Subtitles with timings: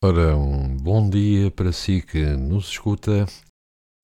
[0.00, 3.26] Ora, um bom dia para si que nos escuta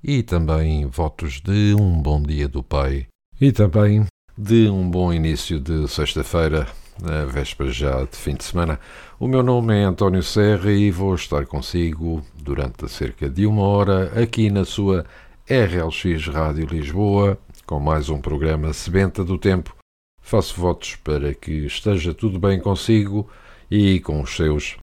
[0.03, 3.07] e também votos de um bom dia do Pai
[3.41, 4.05] e também
[4.37, 6.67] de um bom início de sexta-feira,
[7.01, 8.81] na véspera já de fim de semana.
[9.21, 14.21] O meu nome é António Serra e vou estar consigo durante cerca de uma hora
[14.21, 15.07] aqui na sua
[15.49, 19.77] RLX Rádio Lisboa com mais um programa Sebenta do Tempo.
[20.21, 23.31] Faço votos para que esteja tudo bem consigo
[23.71, 24.77] e com os seus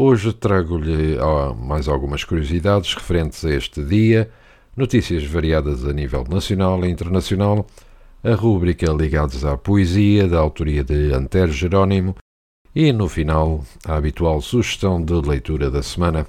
[0.00, 1.16] Hoje trago-lhe
[1.56, 4.30] mais algumas curiosidades referentes a este dia,
[4.76, 7.66] notícias variadas a nível nacional e internacional,
[8.22, 12.14] a rúbrica ligados à poesia, da autoria de Antero Jerónimo,
[12.72, 16.28] e no final a habitual sugestão de leitura da semana.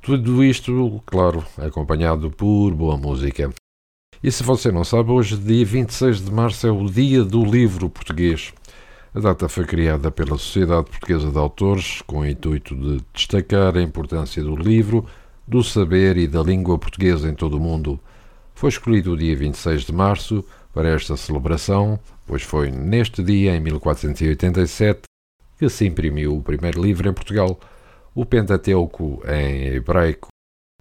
[0.00, 3.52] Tudo isto, claro, acompanhado por boa música.
[4.24, 7.90] E se você não sabe, hoje, dia 26 de março, é o Dia do Livro
[7.90, 8.54] Português.
[9.14, 13.82] A data foi criada pela Sociedade Portuguesa de Autores com o intuito de destacar a
[13.82, 15.04] importância do livro,
[15.46, 18.00] do saber e da língua portuguesa em todo o mundo.
[18.54, 23.60] Foi escolhido o dia 26 de março para esta celebração, pois foi neste dia, em
[23.60, 25.02] 1487,
[25.58, 27.60] que se imprimiu o primeiro livro em Portugal,
[28.14, 30.28] o Pentateuco em hebraico.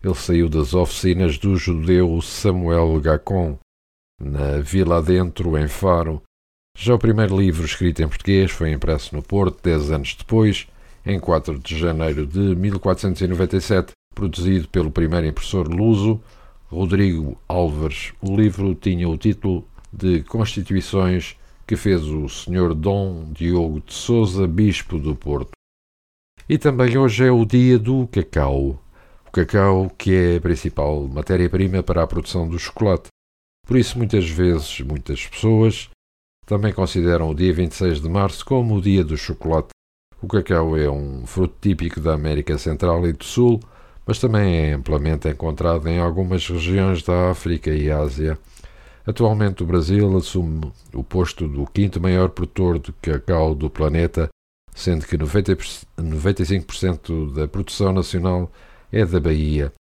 [0.02, 3.60] Ele saiu das oficinas do judeu Samuel Gacon,
[4.18, 6.22] na Vila Adentro, em Faro,
[6.84, 10.68] já o primeiro livro escrito em português foi impresso no Porto dez anos depois,
[11.06, 16.20] em 4 de janeiro de 1497, produzido pelo primeiro impressor luso,
[16.72, 18.14] Rodrigo Álvares.
[18.20, 21.38] O livro tinha o título de Constituições
[21.68, 22.74] que fez o Sr.
[22.74, 25.52] Dom Diogo de Souza, Bispo do Porto.
[26.50, 28.82] E também hoje é o dia do cacau.
[29.28, 33.10] O cacau que é a principal matéria-prima para a produção do chocolate.
[33.68, 35.88] Por isso, muitas vezes, muitas pessoas
[36.52, 39.70] também consideram o dia 26 de março como o dia do chocolate.
[40.22, 43.58] O cacau é um fruto típico da América Central e do Sul,
[44.06, 48.38] mas também é amplamente encontrado em algumas regiões da África e Ásia.
[49.08, 54.28] Atualmente, o Brasil assume o posto do quinto maior produtor de cacau do planeta,
[54.76, 58.52] sendo que 90, 95% da produção nacional
[58.92, 59.72] é da Bahia.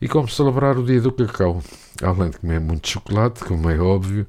[0.00, 1.60] E como celebrar o dia do cacau?
[2.00, 4.24] Além de comer muito chocolate, como é óbvio,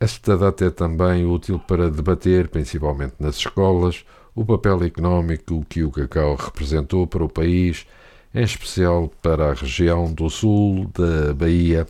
[0.00, 4.04] esta data é também útil para debater, principalmente nas escolas,
[4.34, 7.84] o papel económico que o cacau representou para o país,
[8.32, 11.86] em especial para a região do sul da Bahia.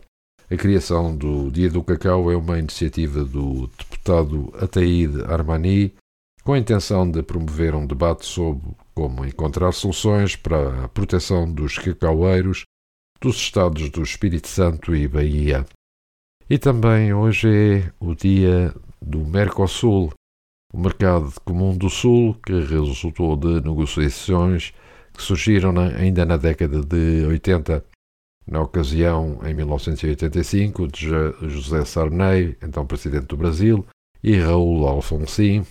[0.50, 5.92] A criação do Dia do Cacau é uma iniciativa do deputado Ataíde Armani,
[6.42, 11.76] com a intenção de promover um debate sobre como encontrar soluções para a proteção dos
[11.76, 12.64] cacaueiros
[13.20, 15.66] dos estados do Espírito Santo e Bahia.
[16.50, 20.10] E também hoje é o dia do Mercosul,
[20.72, 24.72] o mercado comum do Sul, que resultou de negociações
[25.12, 27.84] que surgiram na, ainda na década de 80.
[28.46, 31.10] Na ocasião, em 1985, de
[31.50, 33.84] José Sarney, então presidente do Brasil,
[34.24, 35.66] e Raul Alfonsin,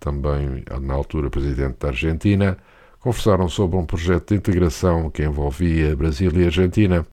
[0.00, 2.56] também na altura presidente da Argentina,
[3.00, 7.06] conversaram sobre um projeto de integração que envolvia Brasil e Argentina.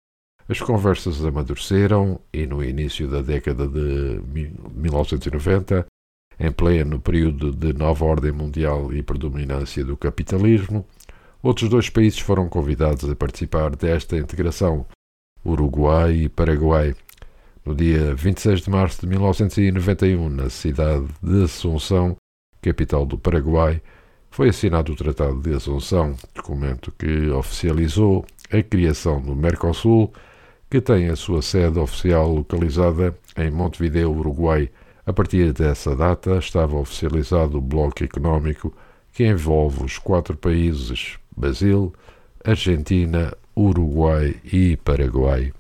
[0.50, 4.20] As conversas amadureceram e no início da década de
[4.74, 5.86] 1990,
[6.40, 10.84] em pleno período de nova ordem mundial e predominância do capitalismo,
[11.44, 14.88] outros dois países foram convidados a participar desta integração,
[15.46, 16.96] Uruguai e Paraguai.
[17.64, 22.16] No dia 26 de março de 1991, na cidade de Assunção,
[22.60, 23.84] capital do Paraguai,
[24.32, 30.12] foi assinado o Tratado de Assunção, documento que oficializou a criação do Mercosul
[30.70, 34.70] que tem a sua sede oficial localizada em Montevideo, Uruguai.
[35.06, 38.74] A partir dessa data estava oficializado o Bloco Económico
[39.12, 41.94] que envolve os quatro países Brasil,
[42.46, 45.52] Argentina, Uruguai e Paraguai.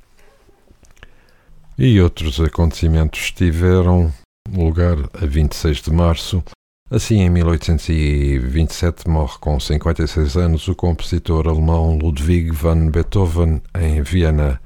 [1.77, 4.13] E outros acontecimentos tiveram
[4.51, 6.44] lugar a 26 de março.
[6.91, 14.59] Assim, em 1827 morre com 56 anos o compositor alemão Ludwig van Beethoven em Viena.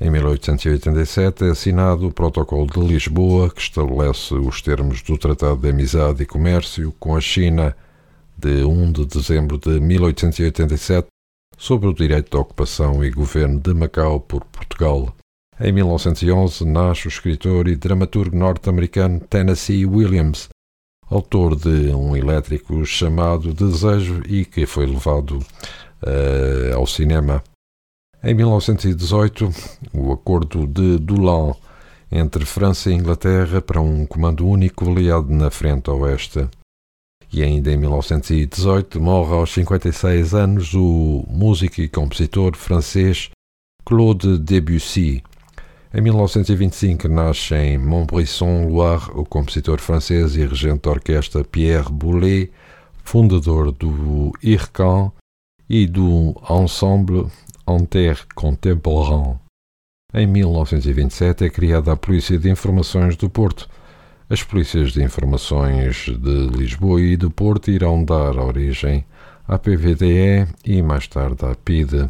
[0.00, 5.70] Em 1887 é assinado o Protocolo de Lisboa, que estabelece os termos do Tratado de
[5.70, 7.76] Amizade e Comércio com a China
[8.36, 11.08] de 1 de dezembro de 1887
[11.56, 15.12] sobre o direito de ocupação e governo de Macau por Portugal.
[15.60, 20.48] Em 1911 nasce o escritor e dramaturgo norte-americano Tennessee Williams,
[21.10, 25.38] autor de um elétrico chamado Desejo e que foi levado
[26.02, 27.42] uh, ao cinema.
[28.20, 29.48] Em 1918,
[29.94, 31.54] o Acordo de Doulan
[32.10, 36.48] entre França e Inglaterra para um comando único aliado na frente oeste.
[37.32, 43.30] E ainda em 1918 morre aos 56 anos o músico e compositor francês
[43.84, 45.22] Claude Debussy.
[45.94, 52.48] Em 1925 nasce em Montbrison-Loire o compositor francês e regente da orquestra Pierre Boulez,
[53.04, 55.12] fundador do IRCAN
[55.70, 57.30] e do Ensemble
[57.68, 59.38] Intercontemporain.
[60.14, 63.68] Em 1927 é criada a Polícia de Informações do Porto.
[64.30, 69.04] As polícias de informações de Lisboa e do Porto irão dar origem
[69.46, 72.08] à PVDE e mais tarde à PIDE.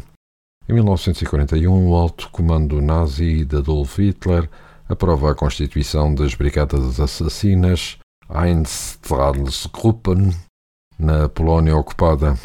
[0.67, 4.49] Em 1941, o alto comando nazi de Adolf Hitler
[4.87, 7.97] aprova a constituição das Brigadas Assassinas
[8.29, 10.31] Einsatzgruppen
[10.97, 12.37] na Polónia ocupada.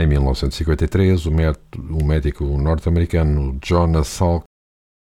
[0.00, 1.30] Em 1953, o
[2.02, 4.46] médico norte-americano Jonas Salk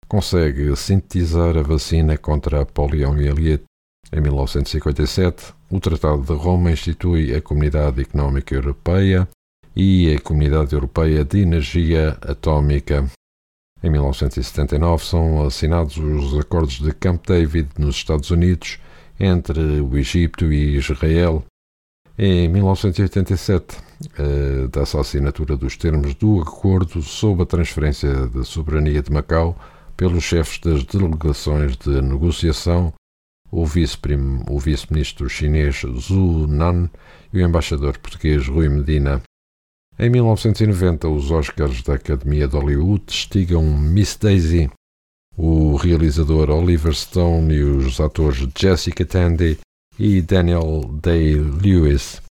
[0.09, 3.65] consegue sintetizar a vacina contra a poliomielite.
[4.11, 9.29] Em 1957, o Tratado de Roma institui a Comunidade Económica Europeia
[9.77, 13.05] e a Comunidade Europeia de Energia Atómica.
[13.83, 18.79] Em 1979 são assinados os Acordos de Camp David nos Estados Unidos
[19.21, 21.45] entre o Egito e Israel.
[22.19, 23.77] Em 1987,
[24.19, 29.55] eh, dá-se a assinatura dos termos do acordo sobre a transferência da soberania de Macau
[29.99, 32.91] pelos chefes das delegações de negociação,
[33.53, 36.89] o vice-ministro vice chinês Zhu Nan
[37.35, 39.21] e o embaixador português Rui Medina.
[39.99, 44.71] Em 1990, os Oscars da Academia de Hollywood testigam Miss Daisy.
[45.37, 49.59] O realizador Oliver Stone e os atores Jessica Tandy
[49.99, 52.23] e Daniel Day-Lewis.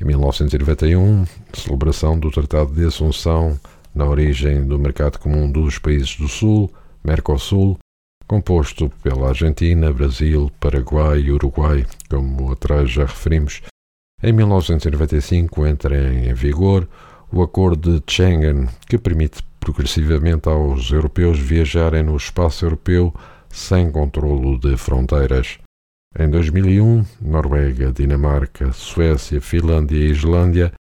[0.00, 3.58] Em 1991, celebração do Tratado de Assunção
[3.94, 6.70] na origem do Mercado Comum dos Países do Sul,
[7.02, 7.76] Mercosul,
[8.26, 13.62] composto pela Argentina, Brasil, Paraguai e Uruguai, como atrás já referimos.
[14.22, 16.88] Em 1995 entra em vigor
[17.32, 23.12] o Acordo de Schengen, que permite progressivamente aos europeus viajarem no espaço europeu
[23.48, 25.58] sem controlo de fronteiras.
[26.20, 30.72] Em 2001, Noruega, Dinamarca, Suécia, Finlândia e Islândia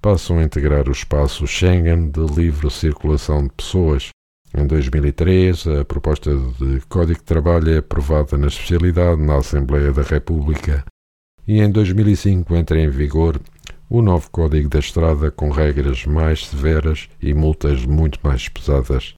[0.00, 4.08] passam a integrar o espaço Schengen de livre circulação de pessoas.
[4.56, 10.00] Em 2003, a proposta de Código de Trabalho é aprovada na especialidade na Assembleia da
[10.00, 10.82] República.
[11.46, 13.38] E em 2005 entra em vigor
[13.90, 19.12] o novo Código da Estrada com regras mais severas e multas muito mais pesadas.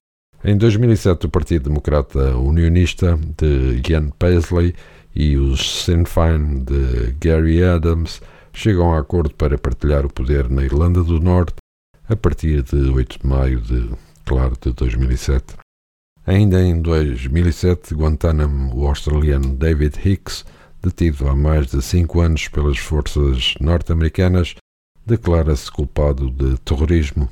[0.45, 4.75] Em 2007, o Partido Democrata Unionista de Ian Paisley
[5.19, 8.23] e os Sinn Féin de Gary Adams
[8.53, 11.57] chegam a acordo para partilhar o poder na Irlanda do Norte
[12.09, 13.91] a partir de 8 de maio de,
[14.25, 15.57] claro, de 2007.
[16.25, 20.45] Ainda em 2007, Guantánamo, o australiano David Hicks,
[20.81, 24.55] detido há mais de cinco anos pelas forças norte-americanas,
[25.05, 27.29] declara-se culpado de terrorismo.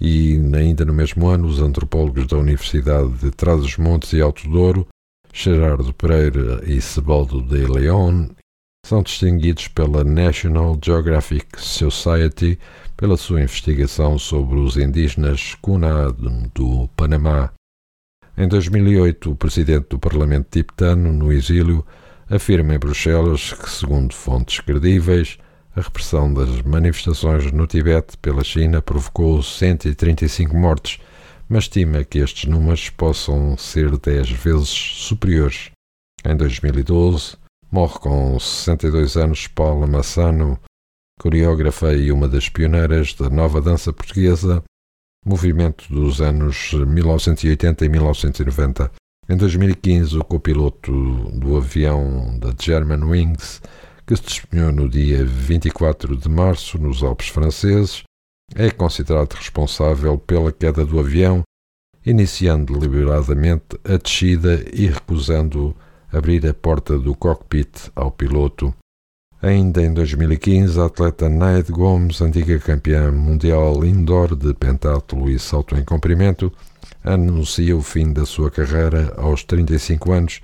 [0.00, 4.86] E ainda no mesmo ano, os antropólogos da Universidade de Trás-os-Montes e Alto Douro
[5.38, 8.28] Gerardo Pereira e Sebaldo de Leon
[8.86, 12.58] são distinguidos pela National Geographic Society
[12.96, 16.10] pela sua investigação sobre os indígenas Cuna
[16.54, 17.52] do Panamá.
[18.34, 21.84] Em 2008, o presidente do Parlamento tibetano, no exílio,
[22.30, 25.36] afirma em Bruxelas que, segundo fontes credíveis,
[25.76, 30.98] a repressão das manifestações no Tibete pela China provocou 135 mortes
[31.48, 35.70] mas estima que estes números possam ser 10 vezes superiores.
[36.24, 37.36] Em 2012,
[37.70, 40.58] morre com 62 anos Paula Massano,
[41.20, 44.62] coreógrafa e uma das pioneiras da nova dança portuguesa,
[45.24, 48.90] movimento dos anos 1980 e 1990.
[49.28, 50.92] Em 2015, o copiloto
[51.32, 53.60] do avião da Germanwings,
[54.06, 58.04] que se despenhou no dia 24 de março nos Alpes franceses,
[58.54, 61.42] é considerado responsável pela queda do avião,
[62.04, 65.74] iniciando deliberadamente a descida e recusando
[66.12, 68.74] abrir a porta do cockpit ao piloto.
[69.42, 75.76] Ainda em 2015, a atleta Naed Gomes, antiga campeã mundial indoor de pentatlo e salto
[75.76, 76.50] em comprimento,
[77.04, 80.40] anuncia o fim da sua carreira aos 35 anos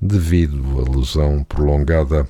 [0.00, 2.28] devido à lesão prolongada.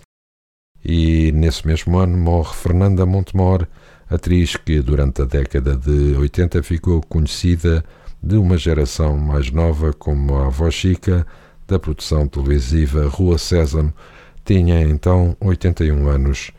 [0.85, 3.67] E nesse mesmo ano morre Fernanda Montemor,
[4.09, 7.85] atriz que durante a década de 80 ficou conhecida
[8.23, 11.27] de uma geração mais nova como a avó Chica
[11.67, 13.93] da produção televisiva Rua Sésamo,
[14.45, 16.51] tinha então 81 anos.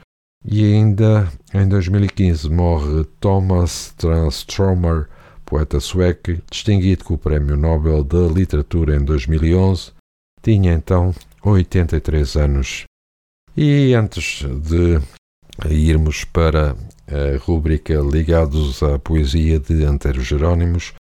[0.43, 5.07] E ainda em 2015 morre Thomas Transtromer,
[5.43, 9.91] poeta sueco, distinguido com o Prémio Nobel da Literatura em 2011.
[10.41, 12.83] Tinha então 83 anos.
[13.57, 14.99] E antes de
[15.67, 16.75] irmos para
[17.07, 20.93] a rúbrica Ligados à Poesia de Antero Jerónimos,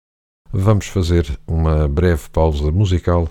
[0.53, 3.29] vamos fazer uma breve pausa musical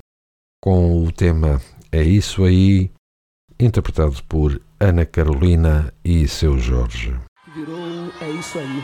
[0.62, 1.62] com o tema
[1.92, 2.92] É Isso Aí,
[3.60, 7.14] interpretado por Ana Carolina e seu Jorge.
[7.54, 8.84] Virou É Isso Aí.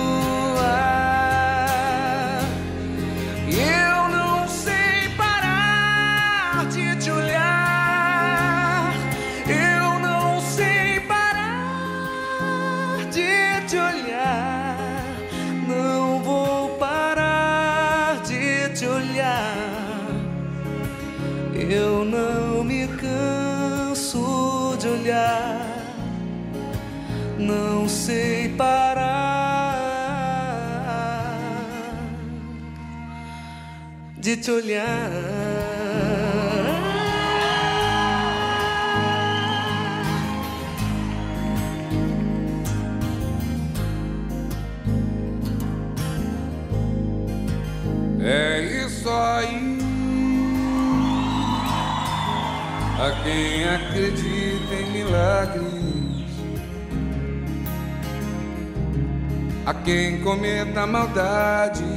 [34.35, 35.11] De te olhar.
[48.23, 49.77] É isso aí.
[52.99, 55.65] A quem acredita em milagres,
[59.65, 61.90] a quem cometa maldades,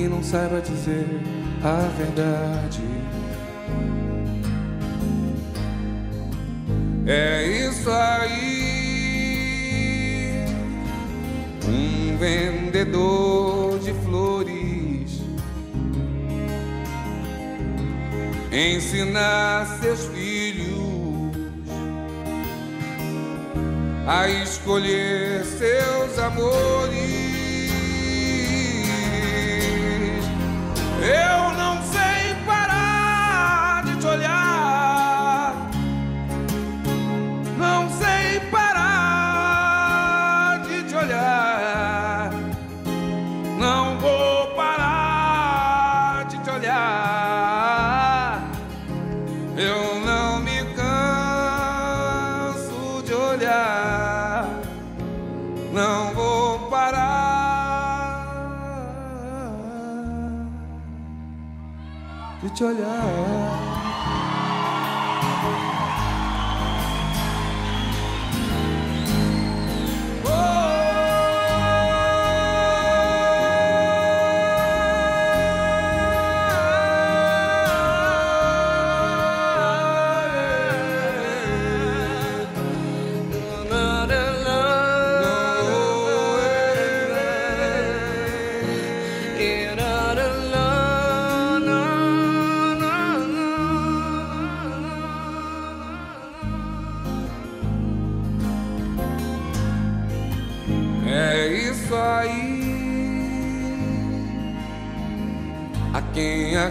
[0.00, 1.06] a quem não saiba dizer
[1.62, 2.80] a verdade.
[7.06, 8.40] É isso aí.
[11.66, 15.20] Um vendedor de flores
[18.52, 20.80] ensinar seus filhos
[24.06, 27.19] a escolher seus amores.
[31.10, 31.49] Eu
[62.60, 63.59] te olhar.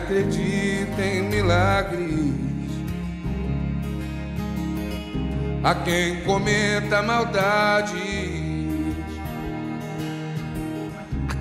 [0.10, 2.34] Acredita em milagres,
[5.63, 7.94] a quem cometa maldades,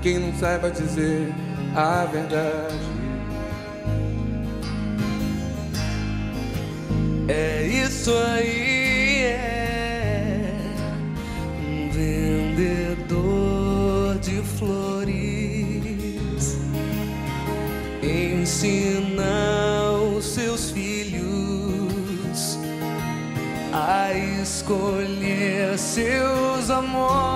[0.02, 1.32] quem não saiba dizer
[1.74, 2.76] a verdade.
[7.26, 8.67] É isso aí,
[18.58, 22.58] ensina os seus filhos
[23.72, 27.27] a escolher seus amores.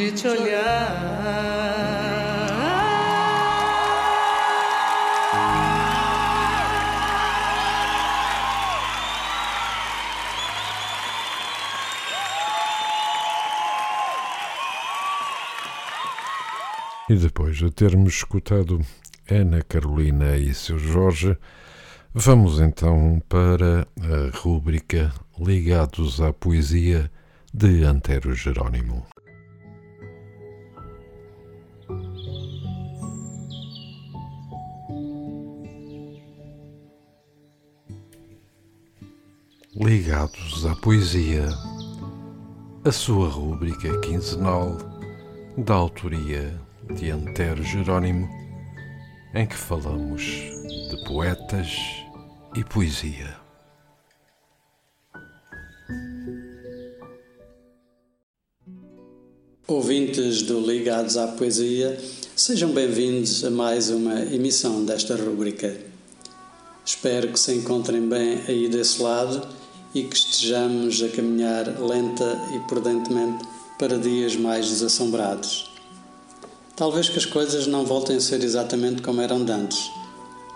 [0.00, 1.60] De te olhar.
[17.10, 18.80] E depois de termos escutado
[19.30, 21.36] Ana Carolina e seu Jorge,
[22.14, 27.10] vamos então para a rúbrica Ligados à Poesia
[27.52, 29.06] de Antero Jerónimo.
[39.82, 41.48] Ligados à Poesia,
[42.84, 44.76] a sua rúbrica quinzenal
[45.56, 46.54] da autoria
[46.94, 48.28] de Antero Jerónimo,
[49.34, 51.78] em que falamos de poetas
[52.54, 53.34] e poesia.
[59.66, 61.98] Ouvintes do Ligados à Poesia,
[62.36, 65.74] sejam bem-vindos a mais uma emissão desta rúbrica.
[66.84, 69.59] Espero que se encontrem bem aí desse lado
[69.94, 73.44] e que estejamos a caminhar lenta e prudentemente
[73.78, 75.70] para dias mais desassombrados.
[76.76, 79.90] Talvez que as coisas não voltem a ser exatamente como eram de antes,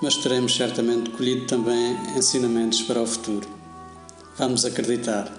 [0.01, 3.49] mas teremos certamente colhido também ensinamentos para o futuro.
[4.37, 5.31] Vamos acreditar.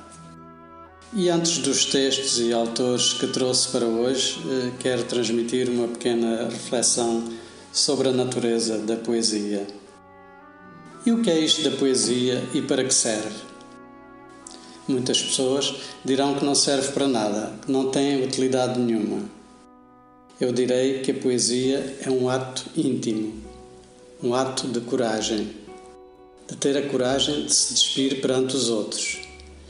[1.13, 6.49] E antes dos textos e autores que trouxe para hoje, eh, quero transmitir uma pequena
[6.49, 7.23] reflexão
[7.71, 9.65] sobre a natureza da poesia.
[11.05, 13.54] E o que é isto da poesia e para que serve?
[14.87, 19.23] Muitas pessoas dirão que não serve para nada, que não tem utilidade nenhuma.
[20.39, 23.33] Eu direi que a poesia é um ato íntimo,
[24.21, 25.49] um ato de coragem,
[26.47, 29.21] de ter a coragem de se despir perante os outros,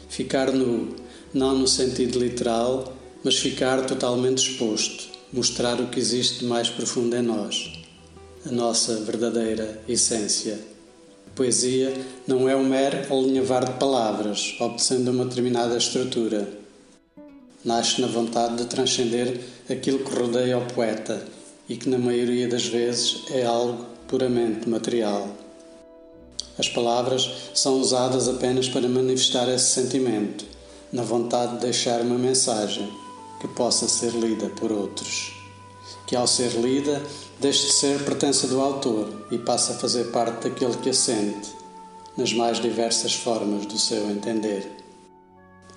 [0.09, 0.93] ficar nu,
[1.33, 7.15] não no sentido literal, mas ficar totalmente exposto, mostrar o que existe de mais profundo
[7.15, 7.71] em nós,
[8.45, 10.74] a nossa verdadeira essência.
[11.35, 11.93] Poesia
[12.25, 16.47] não é um mero alinhavar de palavras, obedecendo a uma determinada estrutura.
[17.63, 21.21] Nasce na vontade de transcender aquilo que rodeia o poeta
[21.67, 25.27] e que, na maioria das vezes, é algo puramente material.
[26.57, 30.45] As palavras são usadas apenas para manifestar esse sentimento,
[30.93, 32.89] na vontade de deixar uma mensagem
[33.41, 35.34] que possa ser lida por outros.
[36.05, 37.01] Que ao ser lida,
[37.39, 41.53] deixe de ser pertença do autor e passe a fazer parte daquele que a sente,
[42.15, 44.71] nas mais diversas formas do seu entender.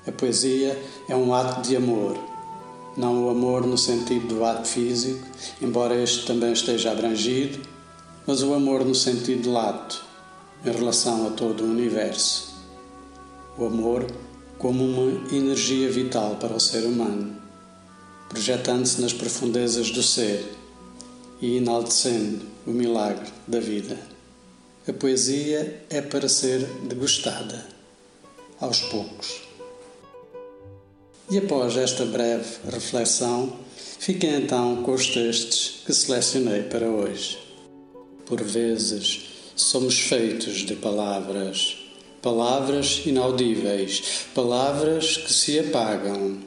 [0.06, 2.18] A poesia é um ato de amor,
[2.96, 5.24] não o amor no sentido do ato físico,
[5.62, 7.60] embora este também esteja abrangido,
[8.26, 10.04] mas o amor no sentido lato,
[10.64, 12.54] em relação a todo o universo.
[13.56, 14.06] O amor
[14.58, 17.37] como uma energia vital para o ser humano,
[18.28, 20.44] projetando-se nas profundezas do ser
[21.40, 23.98] e enaltecendo o milagre da vida.
[24.86, 27.66] A poesia é para ser degustada,
[28.60, 29.42] aos poucos.
[31.30, 33.52] E após esta breve reflexão,
[33.98, 37.38] fiquem então com os textos que selecionei para hoje.
[38.24, 41.76] Por vezes somos feitos de palavras,
[42.22, 46.38] palavras inaudíveis, palavras que se apagam,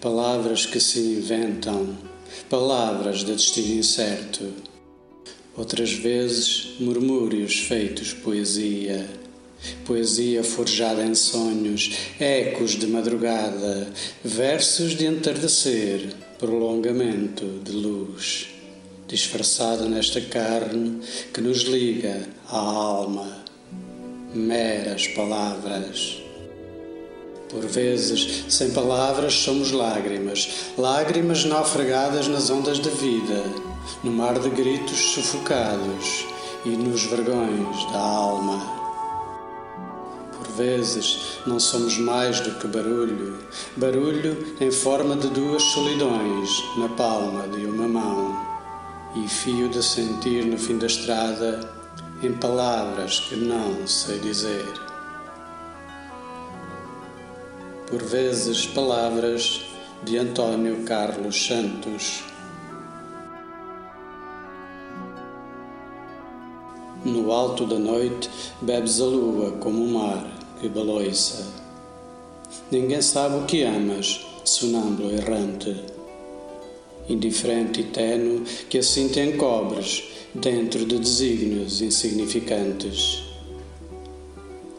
[0.00, 1.96] palavras que se inventam,
[2.48, 4.52] palavras de destino incerto.
[5.56, 9.08] Outras vezes, murmúrios feitos poesia,
[9.84, 13.92] poesia forjada em sonhos, ecos de madrugada,
[14.24, 18.48] versos de entardecer, prolongamento de luz,
[19.06, 21.00] disfarçada nesta carne
[21.34, 23.44] que nos liga à alma.
[24.32, 26.19] Meras palavras.
[27.50, 33.42] Por vezes, sem palavras, somos lágrimas, lágrimas naufragadas nas ondas da vida,
[34.04, 36.26] no mar de gritos sufocados
[36.64, 38.80] e nos vergões da alma.
[40.36, 43.36] Por vezes, não somos mais do que barulho,
[43.76, 48.46] barulho em forma de duas solidões na palma de uma mão,
[49.16, 51.68] e fio de sentir no fim da estrada
[52.22, 54.89] em palavras que não sei dizer.
[57.90, 59.62] Por vezes palavras
[60.04, 62.22] de António Carlos Santos.
[67.04, 68.30] No alto da noite
[68.62, 70.24] bebes a lua como o mar
[70.60, 71.44] que baloiça.
[72.70, 75.74] Ninguém sabe o que amas, sonâmbulo errante.
[77.08, 83.29] Indiferente e tenue que assim te encobres dentro de desígnios insignificantes.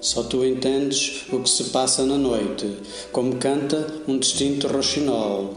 [0.01, 2.75] Só tu entendes o que se passa na noite,
[3.11, 5.53] como canta um distinto roxinol,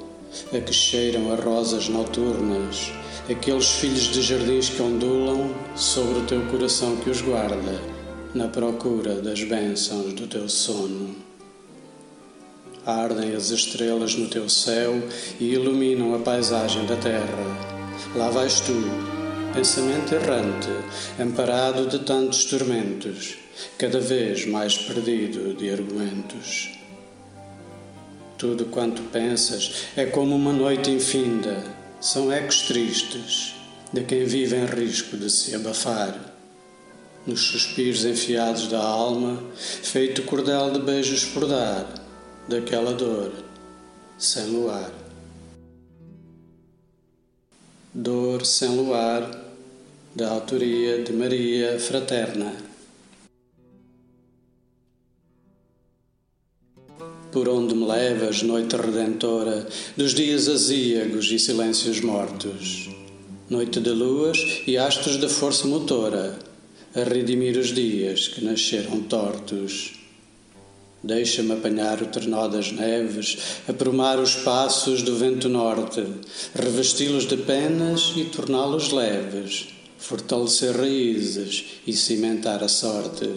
[0.52, 2.92] a que cheiram as rosas noturnas,
[3.26, 7.80] aqueles filhos de jardins que ondulam sobre o teu coração que os guarda,
[8.34, 11.16] na procura das bênçãos do teu sono.
[12.84, 15.02] Ardem as estrelas no teu céu
[15.40, 17.72] e iluminam a paisagem da terra.
[18.14, 18.74] Lá vais tu,
[19.54, 20.68] pensamento errante,
[21.18, 23.42] amparado de tantos tormentos
[23.78, 26.72] cada vez mais perdido de argumentos.
[28.36, 31.64] Tudo quanto pensas é como uma noite infinda,
[32.00, 33.54] são ecos tristes
[33.92, 36.32] de quem vive em risco de se abafar.
[37.26, 41.86] Nos suspiros enfiados da alma, feito cordel de beijos por dar,
[42.48, 43.32] daquela dor
[44.18, 44.90] sem luar.
[47.92, 49.30] Dor sem luar,
[50.14, 52.73] da autoria de Maria Fraterna.
[57.34, 59.66] Por onde me levas, noite redentora,
[59.96, 62.88] dos dias azíagos e silêncios mortos.
[63.50, 66.38] Noite de luas e astros da força motora,
[66.94, 69.94] a redimir os dias que nasceram tortos.
[71.02, 73.36] Deixa-me apanhar o trenó das neves,
[73.68, 76.06] aprumar os passos do vento norte,
[76.54, 79.66] revesti-los de penas e torná-los leves,
[79.98, 83.28] fortalecer raízes e cimentar a sorte.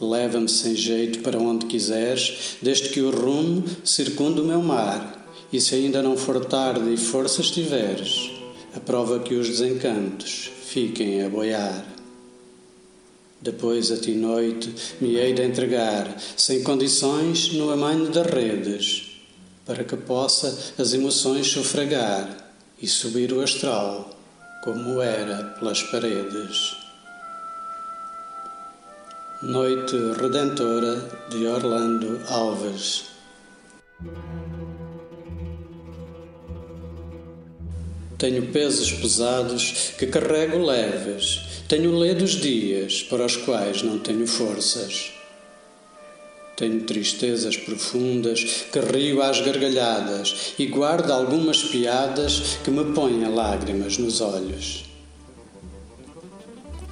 [0.00, 5.26] Leva-me sem jeito para onde quiseres, desde que o rumo circunde o meu mar.
[5.52, 8.30] E se ainda não for tarde e forças tiveres,
[8.74, 11.84] a prova que os desencantos fiquem a boiar.
[13.40, 19.20] Depois a ti noite me hei de entregar, sem condições, no amanho das redes,
[19.64, 24.10] para que possa as emoções sufragar e subir o astral,
[24.62, 26.77] como era pelas paredes.
[29.40, 30.96] Noite Redentora
[31.30, 33.04] de Orlando Alves.
[38.18, 45.12] Tenho pesos pesados que carrego leves, tenho ledos dias para os quais não tenho forças.
[46.56, 53.98] Tenho tristezas profundas que rio às gargalhadas e guardo algumas piadas que me põem lágrimas
[53.98, 54.87] nos olhos.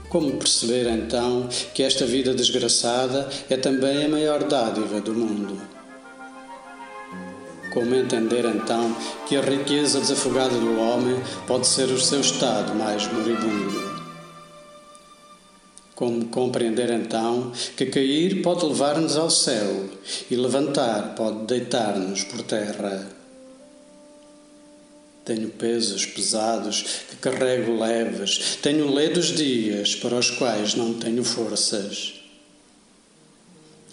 [0.08, 5.60] Como perceber então que esta vida desgraçada é também a maior dádiva do mundo?
[7.74, 8.96] Como entender então
[9.28, 11.16] que a riqueza desafogada do homem
[11.46, 13.96] pode ser o seu estado mais moribundo?
[15.94, 19.86] Como compreender então que cair pode levar-nos ao céu
[20.30, 23.15] e levantar pode deitar-nos por terra?
[25.26, 32.14] Tenho pesos pesados que carrego leves, tenho ledos dias para os quais não tenho forças.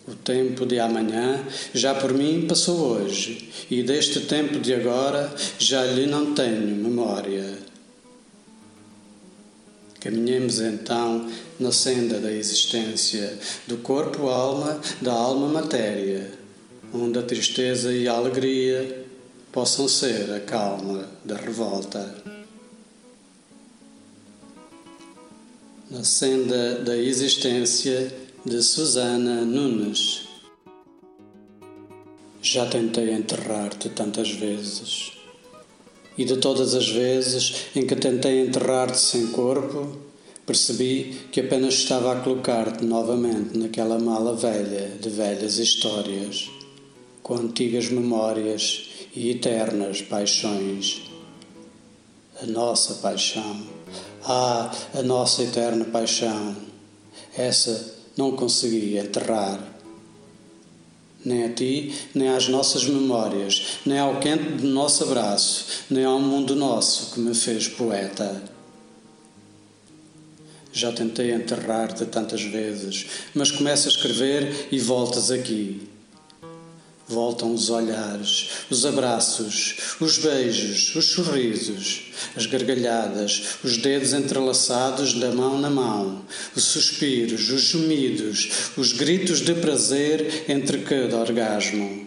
[0.07, 1.43] O tempo de amanhã
[1.73, 7.57] já por mim passou hoje, e deste tempo de agora já lhe não tenho memória.
[9.99, 16.29] Caminhemos então na senda da existência, do corpo-alma, da alma-matéria,
[16.93, 19.02] onde a tristeza e a alegria
[19.53, 22.15] possam ser a calma da revolta.
[25.91, 28.11] Na senda da existência
[28.43, 30.27] de Susana Nunes.
[32.41, 35.13] Já tentei enterrar-te tantas vezes,
[36.17, 39.95] e de todas as vezes em que tentei enterrar-te sem corpo,
[40.47, 46.49] percebi que apenas estava a colocar-te novamente naquela mala velha de velhas histórias,
[47.21, 51.03] com antigas memórias e eternas paixões.
[52.41, 53.67] A nossa paixão,
[54.25, 56.55] ah, a nossa eterna paixão,
[57.37, 59.71] essa não consegui enterrar.
[61.25, 66.19] nem a ti, nem às nossas memórias, nem ao quente do nosso abraço, nem ao
[66.19, 68.43] mundo nosso que me fez poeta.
[70.73, 75.92] Já tentei enterrar-te tantas vezes, mas começo a escrever e voltas aqui.
[77.13, 85.31] Voltam os olhares, os abraços, os beijos, os sorrisos, as gargalhadas, os dedos entrelaçados da
[85.31, 92.02] mão na mão, os suspiros, os gemidos, os gritos de prazer entre cada orgasmo.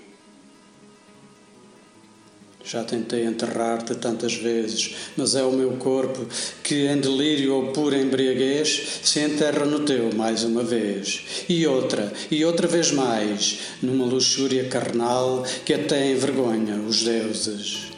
[2.69, 6.27] Já tentei enterrar-te tantas vezes, mas é o meu corpo
[6.65, 11.45] que, em delírio ou pura embriaguez, se enterra no teu mais uma vez.
[11.49, 17.93] E outra, e outra vez mais, numa luxúria carnal que até envergonha os deuses.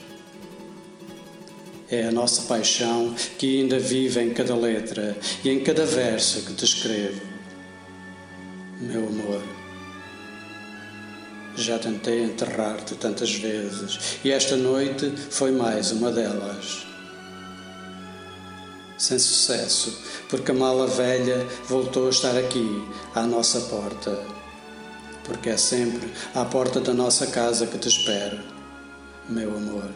[1.90, 6.52] É a nossa paixão que ainda vive em cada letra e em cada verso que
[6.52, 7.22] te escrevo.
[8.83, 9.58] Meu amor.
[11.59, 16.87] Já tentei enterrar-te tantas vezes e esta noite foi mais uma delas.
[18.97, 24.16] Sem sucesso, porque a mala velha voltou a estar aqui, à nossa porta.
[25.25, 28.38] Porque é sempre à porta da nossa casa que te espero,
[29.29, 29.90] meu amor.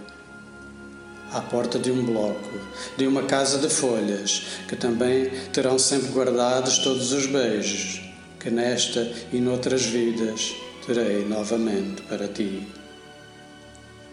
[1.30, 2.58] À porta de um bloco,
[2.96, 8.02] de uma casa de folhas, que também terão sempre guardados todos os beijos,
[8.40, 10.52] que nesta e noutras vidas
[10.86, 12.66] terei novamente para ti,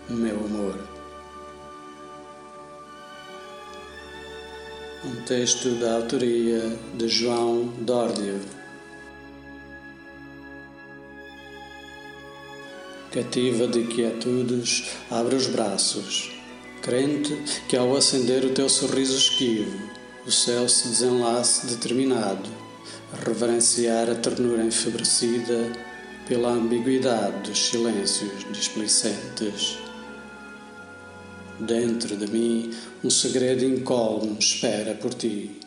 [0.08, 0.78] meu amor.
[5.04, 8.40] Um texto da autoria de João Dórdio.
[13.12, 16.32] Cativa de quietudes, abre os braços,
[16.84, 17.36] crente
[17.68, 19.76] que ao acender o teu sorriso esquivo,
[20.28, 22.48] o céu se desenlace determinado,
[23.12, 25.89] a reverenciar a ternura enfebrecida
[26.30, 29.80] pela ambiguidade dos silêncios displicentes.
[31.60, 32.72] Dentro de mim,
[33.04, 35.60] um segredo incólume espera por ti.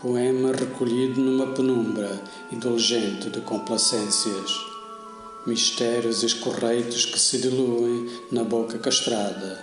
[0.00, 2.18] Poema recolhido numa penumbra
[2.50, 4.58] indulgente de complacências.
[5.46, 9.62] Mistérios escorreitos que se diluem na boca castrada,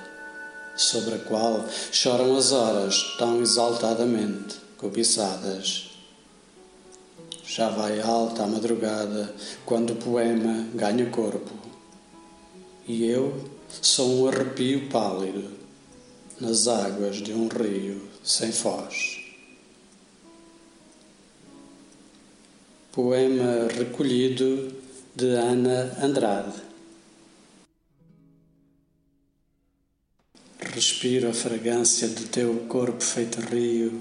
[0.75, 5.92] sobre a qual choram as horas tão exaltadamente cobiçadas.
[7.55, 9.31] Já vai alta a madrugada
[9.63, 11.53] quando o poema ganha corpo.
[12.87, 15.51] E eu sou um arrepio pálido
[16.41, 19.23] nas águas de um rio sem foz.
[22.91, 24.73] Poema recolhido
[25.15, 26.59] de Ana Andrade.
[30.57, 33.99] Respiro a fragrância do teu corpo feito rio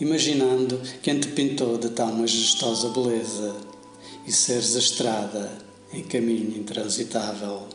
[0.00, 3.54] imaginando quem te pintou de tão majestosa beleza
[4.26, 5.52] e seres a estrada
[5.92, 7.68] em caminho intransitável.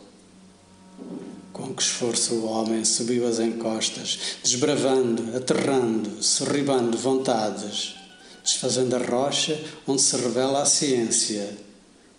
[1.53, 7.95] Com que esforço o homem subiu as encostas, desbravando, aterrando, sorribando vontades,
[8.43, 11.58] desfazendo a rocha onde se revela a ciência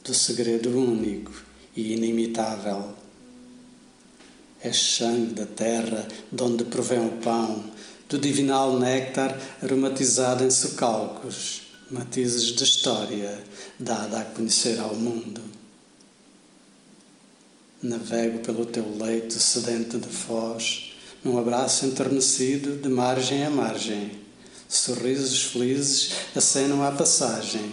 [0.05, 1.33] do segredo único
[1.77, 2.95] e inimitável.
[4.63, 7.65] És sangue da terra, de onde provém o pão,
[8.11, 13.39] do divinal néctar aromatizado em socalcos, matizes de história
[13.79, 15.41] dada a conhecer ao mundo.
[17.81, 20.93] Navego pelo teu leito sedento de foz,
[21.23, 24.19] num abraço enternecido de margem a margem.
[24.69, 27.73] Sorrisos felizes acenam à passagem,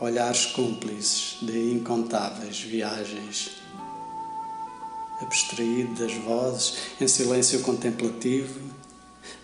[0.00, 3.50] olhares cúmplices de incontáveis viagens.
[5.20, 8.60] Abstraído das vozes, em silêncio contemplativo,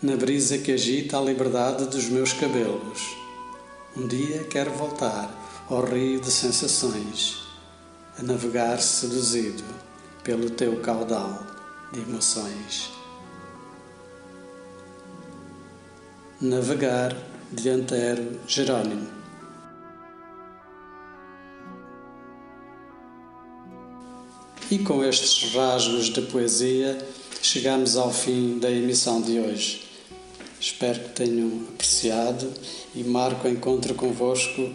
[0.03, 3.17] na brisa que agita a liberdade dos meus cabelos.
[3.97, 5.31] Um dia quero voltar
[5.71, 7.37] ao rio de sensações,
[8.19, 9.63] a navegar seduzido
[10.25, 11.47] pelo teu caudal
[11.93, 12.91] de emoções.
[16.41, 17.17] Navegar
[17.53, 19.07] de Antero Jerônimo.
[24.69, 26.99] E com estes rasgos de poesia,
[27.41, 29.92] chegamos ao fim da emissão de hoje.
[30.63, 32.49] Espero que tenham apreciado
[32.95, 34.71] e marco o encontro convosco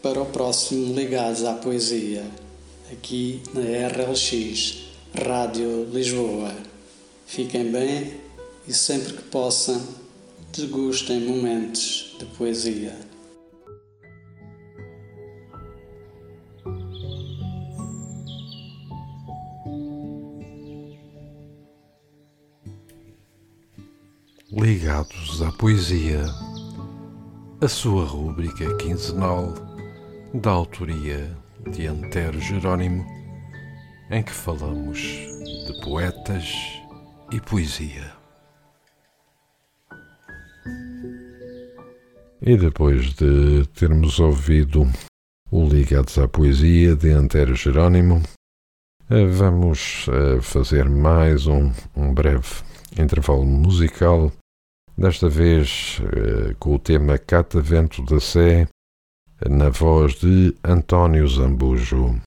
[0.00, 2.24] para o próximo Ligados à Poesia,
[2.92, 4.76] aqui na RLX,
[5.12, 6.54] Rádio Lisboa.
[7.26, 8.14] Fiquem bem
[8.68, 9.84] e sempre que possam,
[10.56, 13.07] degustem momentos de poesia.
[24.98, 26.24] Ligados à poesia,
[27.60, 29.54] a sua rúbrica quinzenal
[30.34, 31.30] da autoria
[31.70, 33.06] de Antero Jerónimo,
[34.10, 36.44] em que falamos de poetas
[37.30, 38.12] e poesia.
[42.42, 44.84] E depois de termos ouvido
[45.50, 48.20] o Ligados à Poesia de Antero Jerónimo,
[49.10, 52.48] eh, vamos eh, fazer mais um, um breve
[52.98, 54.32] intervalo musical,
[54.98, 58.66] desta vez eh, com o tema Catavento da Sé,
[59.48, 62.20] na voz de António Zambujo.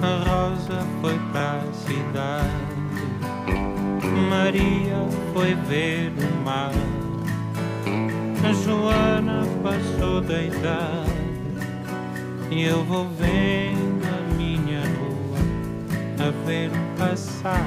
[0.00, 2.50] A Rosa foi para a cidade,
[4.30, 4.96] Maria
[5.32, 6.70] foi ver o mar,
[8.44, 11.25] a Joana passou da idade,
[12.50, 15.38] e eu vou vendo a minha rua
[16.26, 17.66] a ver passar.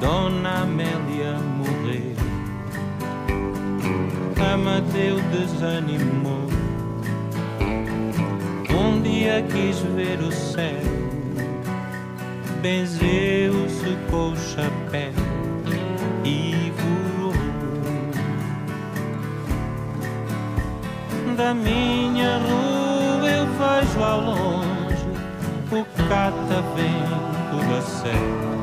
[0.00, 2.16] Dona Amélia morreu,
[4.52, 6.48] Amadeu desanimou.
[8.70, 10.82] Um dia quis ver o céu,
[12.60, 15.12] benzeu-se com o chapéu
[16.24, 17.01] e voou.
[21.42, 25.08] Da minha rua eu vejo ao longe
[25.72, 28.54] o catavento da serra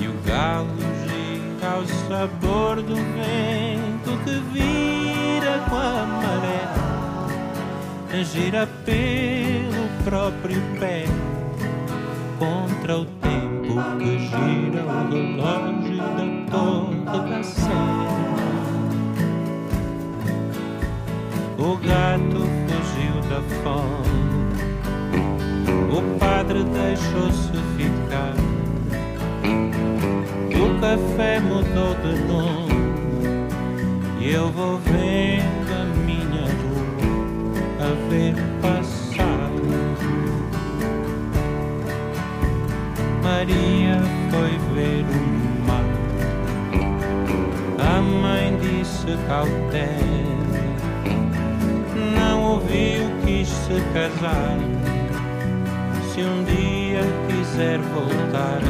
[0.00, 0.68] e o galo
[1.06, 6.64] gira ao sabor do vento que vira com a maré
[8.24, 11.04] gira pelo próprio pé
[12.40, 18.27] contra o tempo que gira o relógio da torre da sé.
[21.60, 24.28] O gato fugiu da fome,
[25.90, 28.34] o padre deixou-se ficar,
[30.54, 33.48] o café mudou de nome
[34.20, 37.10] e eu vou vendo a minha rua
[37.80, 39.50] a ver passar.
[43.20, 45.88] Maria foi ver o mar.
[47.96, 50.47] A mãe disse cautela.
[52.14, 54.58] Não ouviu, quis se casar.
[56.12, 58.60] Se um dia quiser voltar,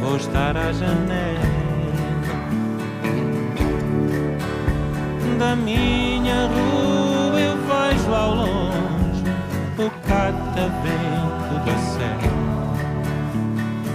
[0.00, 1.50] vou estar à janela.
[5.38, 9.24] Da minha rua eu vejo ao longe
[9.78, 12.30] o catavento da serra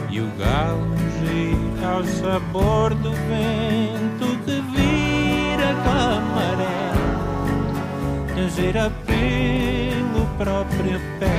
[0.09, 4.14] e o galo gira ao sabor do vento
[8.49, 11.35] gira pelo próprio pé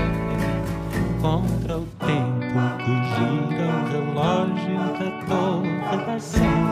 [1.21, 6.66] contra o tempo que gira o relógio da torre da.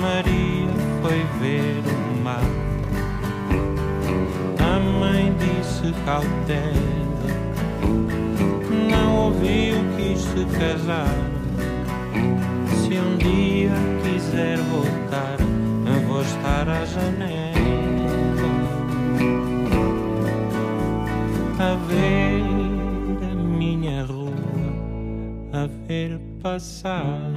[0.00, 2.50] Maria foi ver o mar.
[4.60, 6.62] A mãe disse cautela,
[8.90, 11.14] não ouviu, quis se casar.
[12.68, 13.72] Se um dia
[14.02, 15.38] quiser voltar,
[16.24, 17.54] estar à janela
[21.58, 22.42] a ver
[23.30, 24.32] a minha rua,
[25.52, 27.30] a ver passar.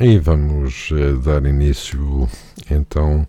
[0.00, 2.28] E vamos eh, dar início
[2.70, 3.26] então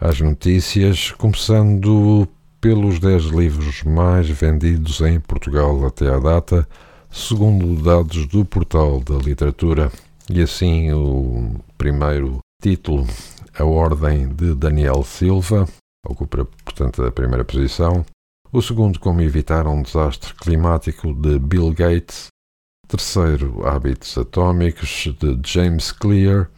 [0.00, 2.26] às notícias, começando
[2.60, 6.66] pelos 10 livros mais vendidos em Portugal até à data,
[7.14, 9.90] segundo dados do Portal da Literatura.
[10.28, 13.06] E assim, o primeiro título,
[13.56, 15.66] A Ordem de Daniel Silva,
[16.04, 18.04] ocupa, portanto, a primeira posição.
[18.52, 22.28] O segundo, Como Evitar um Desastre Climático, de Bill Gates.
[22.88, 26.50] Terceiro, Hábitos Atômicos, de James Clear.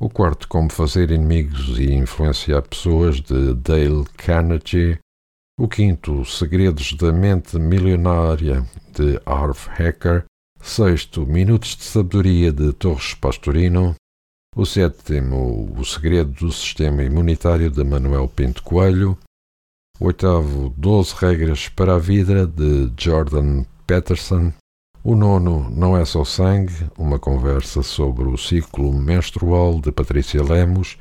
[0.00, 4.98] O quarto, Como Fazer Inimigos e Influenciar Pessoas, de Dale Carnegie.
[5.60, 10.24] O quinto, Segredos da Mente Milionária, de Harv Hacker.
[10.62, 13.96] Sexto, Minutos de Sabedoria, de Torres Pastorino.
[14.54, 19.18] O sétimo, O Segredo do Sistema Imunitário, de Manuel Pinto Coelho.
[19.98, 24.52] O oitavo, Doze Regras para a Vida, de Jordan Peterson.
[25.02, 30.98] O nono, Não é só sangue, uma conversa sobre o ciclo menstrual, de Patrícia Lemos.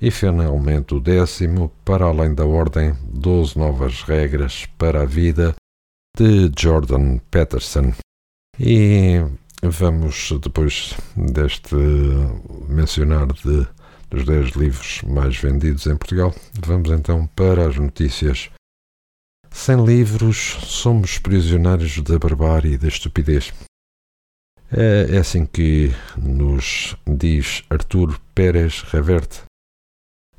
[0.00, 5.54] E finalmente o décimo, Para além da ordem, 12 novas regras para a vida,
[6.16, 7.92] de Jordan Peterson.
[8.58, 9.20] E
[9.62, 11.74] vamos, depois deste
[12.68, 13.66] mencionar de
[14.10, 16.34] dos 10 livros mais vendidos em Portugal.
[16.64, 18.50] Vamos então para as notícias.
[19.50, 23.52] Sem livros, somos prisioneiros da barbárie e da estupidez.
[24.70, 29.47] É, é assim que nos diz Artur Pérez Reverte.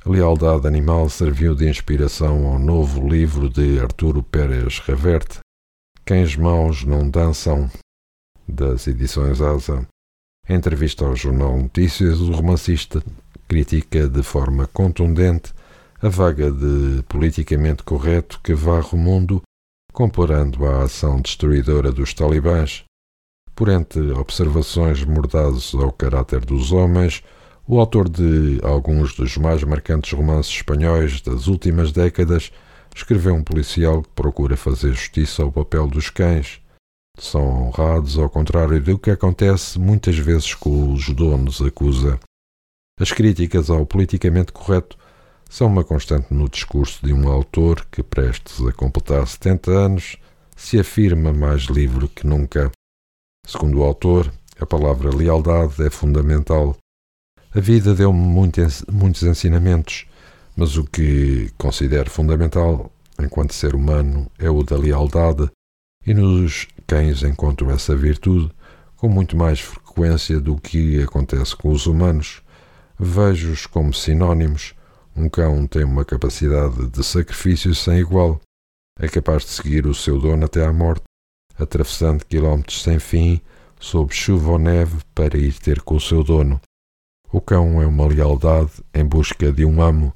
[0.02, 5.40] A lealdade animal serviu de inspiração ao novo livro de Arturo Pérez Reverte,
[6.06, 7.70] Cães Maus Não Dançam,
[8.48, 9.86] das edições Asa.
[10.48, 13.02] Em entrevista ao jornal Notícias, o romancista
[13.46, 15.52] critica de forma contundente
[16.00, 19.42] a vaga de politicamente correto que varre o mundo,
[19.92, 22.84] comparando a ação destruidora dos talibãs.
[23.54, 27.22] Por entre observações mordazes ao caráter dos homens,
[27.72, 32.50] o autor de alguns dos mais marcantes romances espanhóis das últimas décadas
[32.92, 36.60] escreveu um policial que procura fazer justiça ao papel dos cães.
[37.16, 42.18] São honrados, ao contrário do que acontece muitas vezes com os donos, acusa.
[42.98, 44.98] As críticas ao politicamente correto
[45.48, 50.16] são uma constante no discurso de um autor que, prestes a completar 70 anos,
[50.56, 52.72] se afirma mais livre que nunca.
[53.46, 56.76] Segundo o autor, a palavra lealdade é fundamental.
[57.52, 60.06] A vida deu-me muitos ensinamentos,
[60.56, 65.50] mas o que considero fundamental, enquanto ser humano, é o da lealdade,
[66.06, 68.50] e nos cães encontro essa virtude
[68.96, 72.42] com muito mais frequência do que acontece com os humanos.
[72.98, 74.74] Vejo-os como sinónimos
[75.16, 78.40] um cão tem uma capacidade de sacrifício sem igual.
[78.98, 81.02] É capaz de seguir o seu dono até à morte,
[81.58, 83.40] atravessando quilómetros sem fim,
[83.78, 86.60] sob chuva ou neve, para ir ter com o seu dono.
[87.32, 90.12] O cão é uma lealdade em busca de um amo.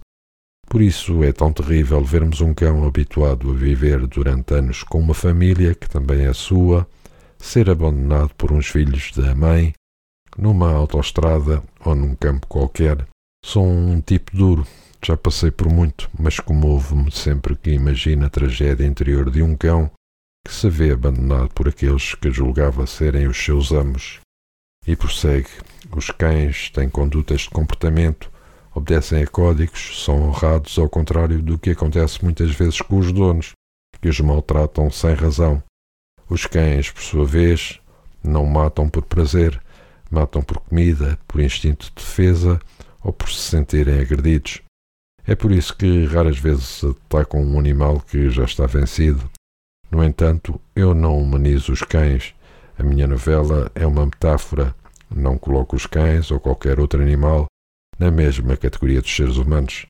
[0.68, 5.14] Por isso é tão terrível vermos um cão habituado a viver durante anos com uma
[5.14, 6.88] família que também é sua,
[7.38, 9.72] ser abandonado por uns filhos da mãe,
[10.36, 13.06] numa autoestrada ou num campo qualquer.
[13.44, 14.66] Sou um tipo duro,
[15.04, 19.88] já passei por muito, mas comovo-me sempre que imagino a tragédia interior de um cão
[20.44, 24.23] que se vê abandonado por aqueles que julgava serem os seus amos.
[24.86, 25.48] E prossegue:
[25.94, 28.30] os cães têm condutas de comportamento,
[28.74, 33.52] obedecem a códigos, são honrados, ao contrário do que acontece muitas vezes com os donos,
[34.00, 35.62] que os maltratam sem razão.
[36.28, 37.80] Os cães, por sua vez,
[38.22, 39.60] não matam por prazer,
[40.10, 42.60] matam por comida, por instinto de defesa
[43.02, 44.60] ou por se sentirem agredidos.
[45.26, 49.30] É por isso que raras vezes atacam um animal que já está vencido.
[49.90, 52.34] No entanto, eu não humanizo os cães.
[52.78, 54.74] A minha novela é uma metáfora.
[55.14, 57.46] Não coloco os cães ou qualquer outro animal
[57.98, 59.86] na mesma categoria dos seres humanos,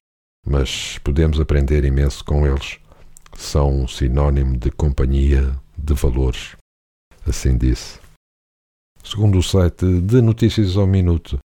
[0.47, 2.78] mas podemos aprender imenso com eles.
[3.37, 6.57] São um sinónimo de companhia, de valores.
[7.26, 7.99] Assim disse.
[9.03, 11.39] Segundo o site de Notícias ao Minuto,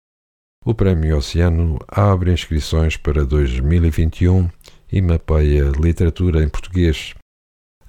[0.66, 4.50] o Prémio Oceano abre inscrições para 2021
[4.92, 7.14] e mapeia literatura em português.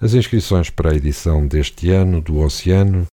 [0.01, 3.07] As inscrições para a edição deste ano do Oceano,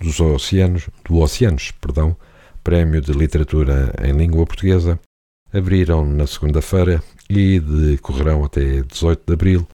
[0.00, 2.16] dos Oceanos, do Oceanos, perdão,
[2.62, 5.00] Prémio de Literatura em Língua Portuguesa,
[5.52, 9.68] abriram na segunda-feira e decorrerão até 18 de abril,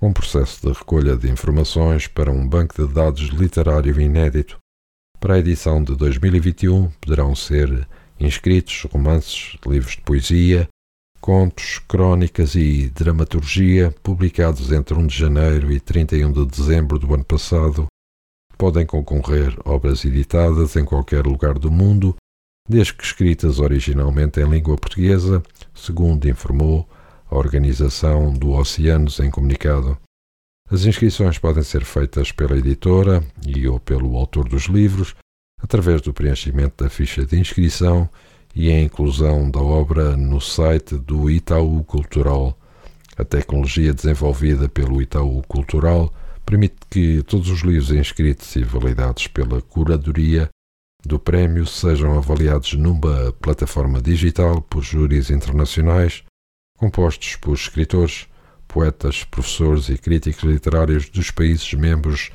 [0.00, 4.58] um processo de recolha de informações para um banco de dados literário inédito.
[5.20, 7.86] Para a edição de 2021 poderão ser
[8.18, 10.68] inscritos romances, livros de poesia,
[11.20, 17.24] contos, crónicas e dramaturgia publicados entre 1 de janeiro e 31 de dezembro do ano
[17.24, 17.86] passado.
[18.62, 22.14] Podem concorrer obras editadas em qualquer lugar do mundo,
[22.68, 25.42] desde que escritas originalmente em língua portuguesa,
[25.74, 26.88] segundo informou
[27.28, 29.98] a Organização do Oceanos em comunicado.
[30.70, 35.16] As inscrições podem ser feitas pela editora e ou pelo autor dos livros,
[35.60, 38.08] através do preenchimento da ficha de inscrição
[38.54, 42.56] e a inclusão da obra no site do Itaú Cultural.
[43.18, 46.14] A tecnologia desenvolvida pelo Itaú Cultural
[46.44, 50.48] permite que todos os livros inscritos e validados pela curadoria
[51.04, 56.22] do prémio sejam avaliados numa plataforma digital por júris internacionais
[56.82, 58.26] compostos por escritores,
[58.66, 62.32] poetas, professores e críticos literários dos países membros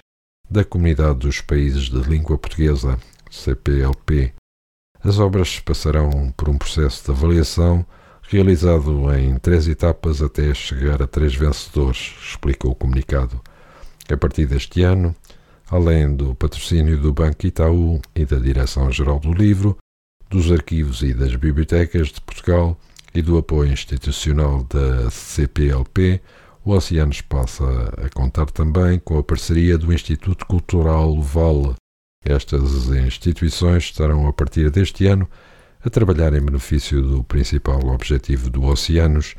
[0.50, 2.98] da Comunidade dos Países de Língua Portuguesa,
[3.30, 4.34] CPLP.
[5.04, 7.86] As obras passarão por um processo de avaliação
[8.22, 13.42] realizado em três etapas até chegar a três vencedores, explicou o comunicado.
[14.10, 15.16] A partir deste ano,
[15.70, 19.78] além do patrocínio do Banco Itaú e da Direção-Geral do Livro,
[20.30, 22.80] dos arquivos e das bibliotecas de Portugal
[23.14, 26.22] e do apoio institucional da CPLP,
[26.64, 27.64] o Oceanos passa
[27.98, 31.76] a contar também com a parceria do Instituto Cultural Vale,
[32.30, 35.30] estas instituições estarão a partir deste ano
[35.84, 39.36] a trabalhar em benefício do principal objetivo do Oceanos,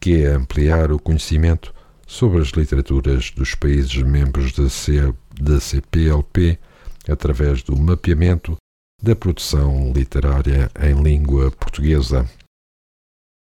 [0.00, 1.74] que é ampliar o conhecimento
[2.08, 6.58] sobre as literaturas dos países membros da, CPLP
[7.06, 8.56] através do mapeamento
[9.00, 12.28] da produção literária em língua portuguesa.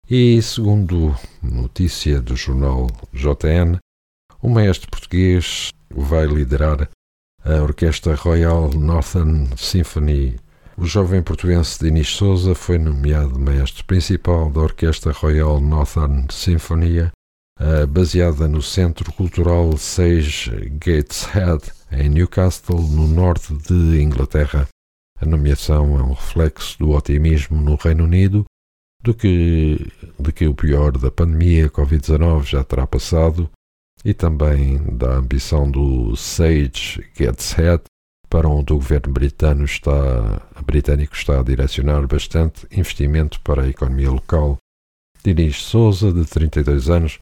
[0.10, 3.78] E, segundo notícia do jornal JN,
[4.42, 6.90] o maestro português vai liderar
[7.44, 10.40] a Orquestra Royal Northern Symphony.
[10.78, 16.28] O jovem portuense Dinis Souza foi nomeado maestro principal da Orquestra Royal Northern
[17.58, 24.68] Symphony, baseada no Centro Cultural Sage Gateshead, em Newcastle, no norte de Inglaterra.
[25.20, 28.46] A nomeação é um reflexo do otimismo no Reino Unido
[29.02, 33.50] do que, de que o pior da pandemia Covid-19 já terá passado
[34.04, 37.84] e também da ambição do Sage Gateshead
[38.30, 44.12] para onde o governo britânico está, britânico está a direcionar bastante investimento para a economia
[44.12, 44.58] local.
[45.24, 47.20] Dinis Souza, de 32 anos,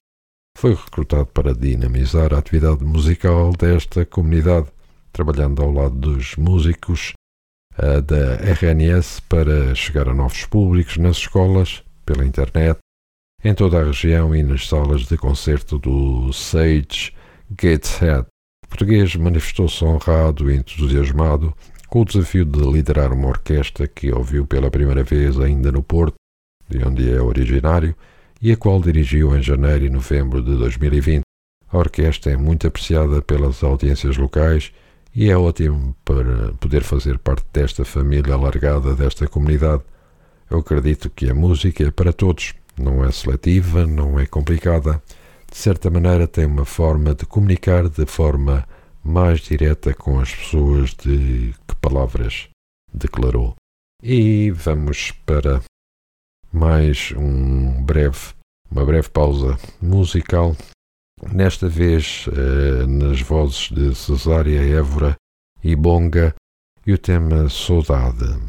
[0.58, 4.68] foi recrutado para dinamizar a atividade musical desta comunidade,
[5.12, 7.14] trabalhando ao lado dos músicos
[7.78, 12.78] uh, da RNS para chegar a novos públicos nas escolas, pela internet,
[13.43, 17.14] em toda a região e nas salas de concerto do Sage
[17.51, 18.26] Gateshead.
[18.66, 21.54] O português manifestou-se honrado e entusiasmado
[21.88, 26.16] com o desafio de liderar uma orquestra que ouviu pela primeira vez ainda no Porto,
[26.70, 27.95] de onde é originário,
[28.44, 31.22] e a qual dirigiu em janeiro e novembro de 2020.
[31.72, 34.74] A orquestra é muito apreciada pelas audiências locais
[35.16, 39.82] e é ótimo para poder fazer parte desta família alargada desta comunidade.
[40.52, 45.02] Eu acredito que a música é para todos, não é seletiva, não é complicada.
[45.50, 48.68] De certa maneira, tem uma forma de comunicar de forma
[49.02, 52.50] mais direta com as pessoas de que palavras
[52.94, 53.56] declarou.
[54.02, 55.62] E vamos para
[56.54, 58.36] mais um breve,
[58.70, 60.56] uma breve pausa musical,
[61.32, 65.16] nesta vez eh, nas vozes de Cesária Évora
[65.64, 66.36] e Bonga
[66.86, 68.39] e o tema Saudade.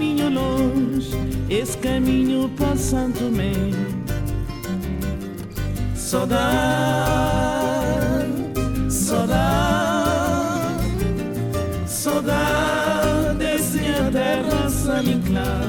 [0.00, 1.10] caminho longe,
[1.50, 3.52] esse caminho para Santo Tomé.
[5.94, 6.40] Saudade,
[8.88, 10.00] saudade,
[11.86, 15.68] saudade desse minha terra saliclar.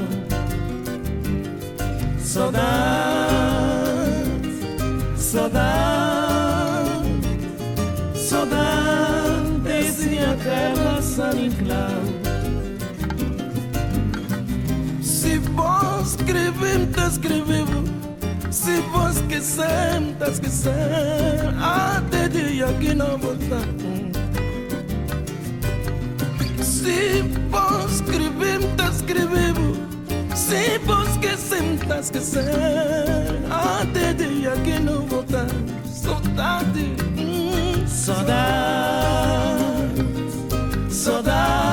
[2.17, 2.61] Saudade,
[5.17, 7.09] saudade,
[8.15, 12.10] saudade desse minha terra saliclar.
[16.31, 17.65] escrevem, te escrevem.
[18.51, 20.73] Se vos que sentas te esquecem.
[21.61, 23.67] Até dia que não voltar.
[26.63, 29.53] Se vos escrevem, te escrevem.
[30.35, 32.43] Se vos que sentas te esquecem.
[33.49, 35.47] Até dia que não voltar.
[35.85, 39.51] Saudade, hum, saudade,
[40.89, 41.70] saudade.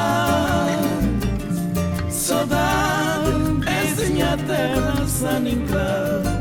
[5.20, 6.37] listening club.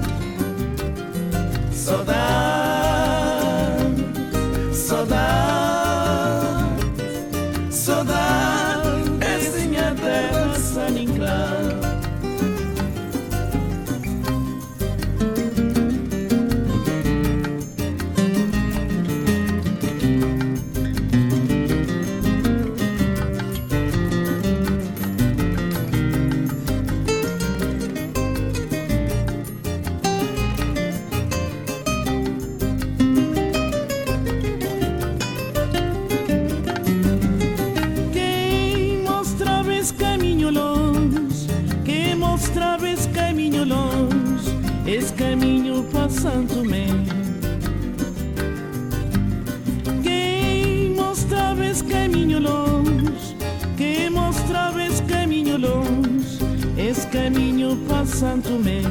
[58.19, 58.81] Santo Mé.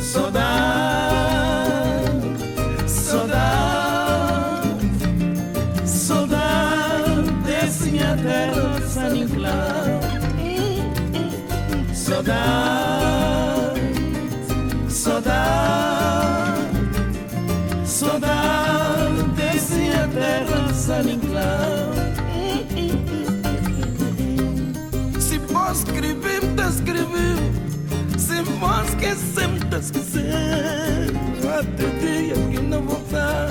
[0.00, 1.30] Saudade,
[2.88, 4.68] saudade,
[5.86, 10.00] saudade desse minha terra, San Inclán.
[11.94, 13.80] Saudade,
[14.88, 16.60] saudade,
[17.86, 21.79] saudade desse minha terra, San Inclán.
[29.00, 31.10] Esquecer, me esquecer.
[31.58, 33.48] Até o dia que não voltar.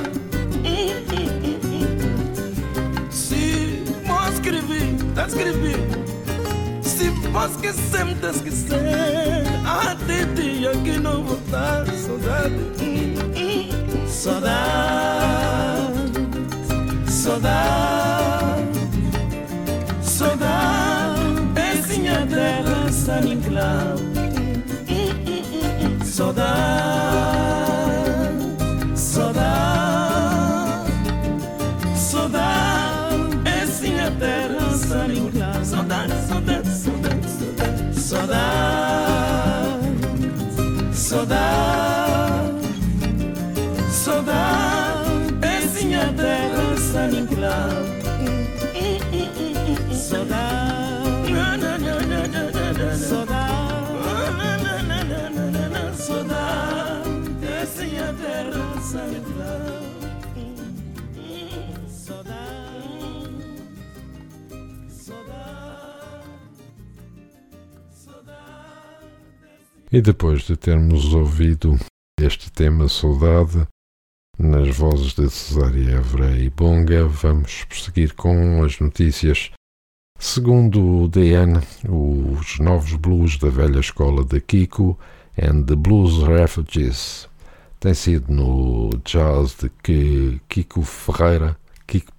[3.10, 5.80] Se posso escrever, tá escrever.
[6.84, 9.44] Se posso esquecer, me esquecer.
[9.66, 11.86] Até o dia que não voltar.
[11.88, 12.54] Saudade,
[14.08, 14.70] saudade,
[17.08, 18.80] saudade,
[20.02, 21.20] saudade.
[21.74, 22.92] Esse minha terra,
[26.20, 26.52] Saudade,
[28.94, 30.92] saudade,
[31.96, 34.70] saudade, essa é a terra
[35.14, 35.64] Inclán.
[35.64, 39.00] Saudade, saudade, saudade, saudade, saudade,
[40.94, 41.88] saudade,
[43.90, 47.70] saudade, essa é a terra San Inclán.
[49.94, 50.59] Saudade,
[69.92, 71.76] E depois de termos ouvido
[72.22, 73.66] este tema Saudade
[74.38, 79.50] nas vozes de Cesária Évora e Bonga, vamos prosseguir com as notícias.
[80.20, 81.60] Segundo o DN,
[81.90, 84.96] os novos blues da velha escola de Kiko
[85.42, 87.28] and the Blues Refugees
[87.80, 92.12] tem sido no jazz de que Kiko Ferreira, Kiko,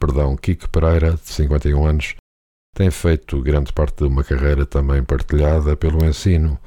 [0.00, 2.14] perdão, Kiko Pereira, de 51 anos,
[2.74, 6.58] tem feito grande parte de uma carreira também partilhada pelo ensino,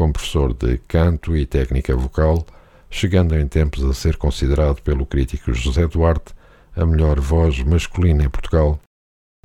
[0.00, 2.46] como professor de canto e técnica vocal,
[2.88, 6.32] chegando em tempos a ser considerado pelo crítico José Duarte
[6.74, 8.80] a melhor voz masculina em Portugal.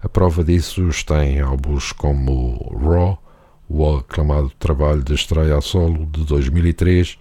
[0.01, 3.21] A prova disso está em álbuns como Raw,
[3.67, 7.17] o aclamado trabalho de estreia a solo de 2003,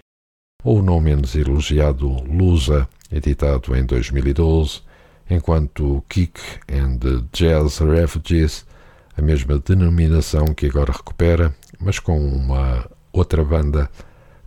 [0.63, 4.79] ou o não menos elogiado Lusa, editado em 2012,
[5.29, 6.39] enquanto Kick
[6.71, 6.99] and
[7.33, 8.65] Jazz Refugees,
[9.17, 13.89] a mesma denominação que agora recupera, mas com uma outra banda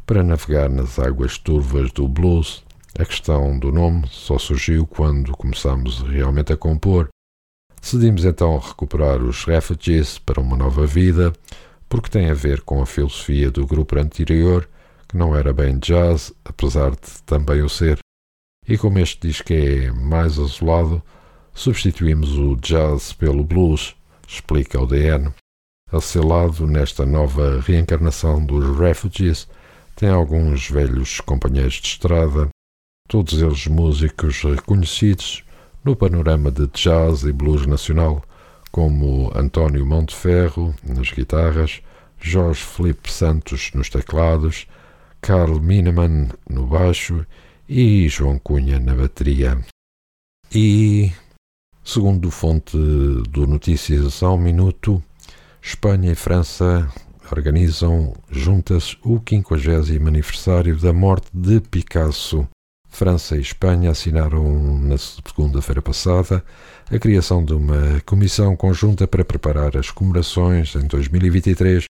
[0.04, 2.62] para navegar nas águas turvas do blues.
[2.98, 7.08] A questão do nome só surgiu quando começamos realmente a compor.
[7.80, 11.32] Decidimos então recuperar os Refugees para uma nova vida,
[11.88, 14.68] porque tem a ver com a filosofia do grupo anterior,
[15.06, 17.98] que não era bem jazz, apesar de também o ser.
[18.66, 21.02] E como este disco é mais azulado,
[21.54, 23.94] substituímos o jazz pelo blues,
[24.26, 25.32] explica o DN.
[25.90, 29.48] A seu lado, nesta nova reencarnação dos Refugees,
[29.96, 32.50] tem alguns velhos companheiros de estrada,
[33.08, 35.42] todos eles músicos reconhecidos
[35.82, 38.22] no panorama de jazz e blues nacional,
[38.70, 41.80] como António Monteferro nas guitarras,
[42.20, 44.66] Jorge Felipe Santos nos teclados,
[45.22, 47.24] Carl Mineman no baixo
[47.66, 49.58] e João Cunha na bateria.
[50.54, 51.10] E,
[51.82, 52.76] segundo fonte
[53.30, 55.02] do Notícias ao Minuto,
[55.62, 56.88] Espanha e França
[57.30, 62.48] organizam juntas o 50 aniversário da morte de Picasso.
[62.88, 66.42] França e Espanha assinaram na segunda-feira passada
[66.90, 71.84] a criação de uma comissão conjunta para preparar as comemorações em 2023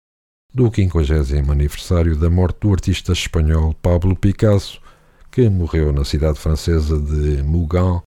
[0.54, 4.80] do 50 aniversário da morte do artista espanhol Pablo Picasso,
[5.32, 8.00] que morreu na cidade francesa de Mougan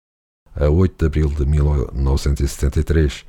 [0.56, 3.26] a 8 de abril de 1973.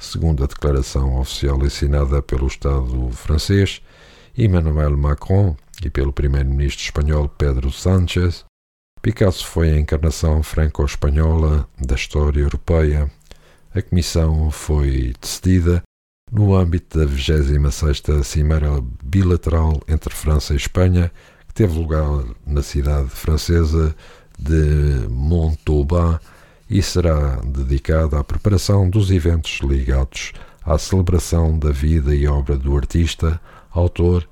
[0.00, 3.80] Segundo a declaração oficial assinada pelo Estado francês,
[4.36, 8.44] Emmanuel Macron e pelo primeiro-ministro espanhol Pedro Sánchez,
[9.00, 13.10] Picasso foi a encarnação franco-espanhola da história europeia.
[13.74, 15.82] A comissão foi decidida
[16.32, 21.12] no âmbito da 26ª Cimeira Bilateral entre França e Espanha,
[21.46, 23.94] que teve lugar na cidade francesa
[24.38, 26.18] de Montauban
[26.68, 30.32] e será dedicada à preparação dos eventos ligados
[30.64, 33.40] à celebração da vida e obra do artista,
[33.70, 34.26] autor,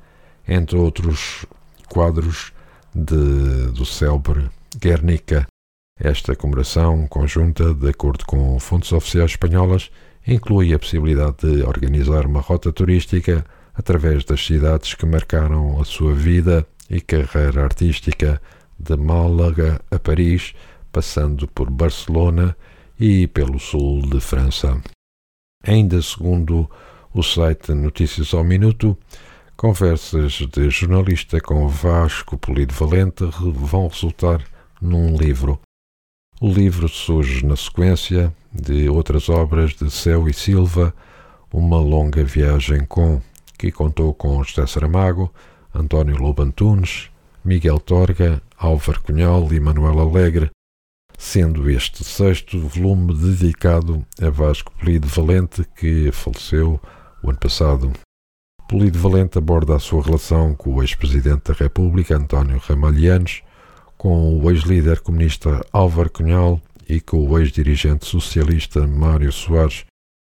[0.49, 1.45] entre outros
[1.89, 2.53] quadros
[2.95, 5.47] de, do célebre Guernica.
[6.01, 9.91] Esta comemoração conjunta, de acordo com fontes oficiais espanholas,
[10.27, 16.15] inclui a possibilidade de organizar uma rota turística através das cidades que marcaram a sua
[16.15, 18.41] vida e carreira artística,
[18.79, 20.55] de Málaga a Paris,
[20.93, 22.57] passando por Barcelona
[23.01, 24.81] e pelo sul de França.
[25.65, 26.71] Ainda segundo
[27.15, 28.97] o site Notícias ao Minuto,
[29.57, 34.43] conversas de jornalista com Vasco Polido Valente vão resultar
[34.81, 35.61] num livro.
[36.41, 40.95] O livro surge na sequência de outras obras de Céu e Silva,
[41.53, 43.21] uma longa viagem com,
[43.57, 45.33] que contou com José Saramago,
[45.75, 47.11] António Lobantunes,
[47.45, 50.51] Miguel Torga, Álvaro Cunhal e Manuel Alegre,
[51.19, 56.81] sendo este sexto volume dedicado a Vasco Polido Valente, que faleceu
[57.23, 57.93] o ano passado.
[58.69, 63.43] Polido Valente aborda a sua relação com o ex-presidente da República, António Ramalhianos,
[63.97, 69.85] com o ex-líder comunista Álvaro Cunhal e com o ex-dirigente socialista Mário Soares,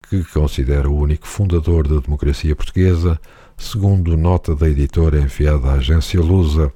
[0.08, 3.20] que considera o único fundador da democracia portuguesa,
[3.56, 6.72] segundo nota da editora enviada à agência Lusa.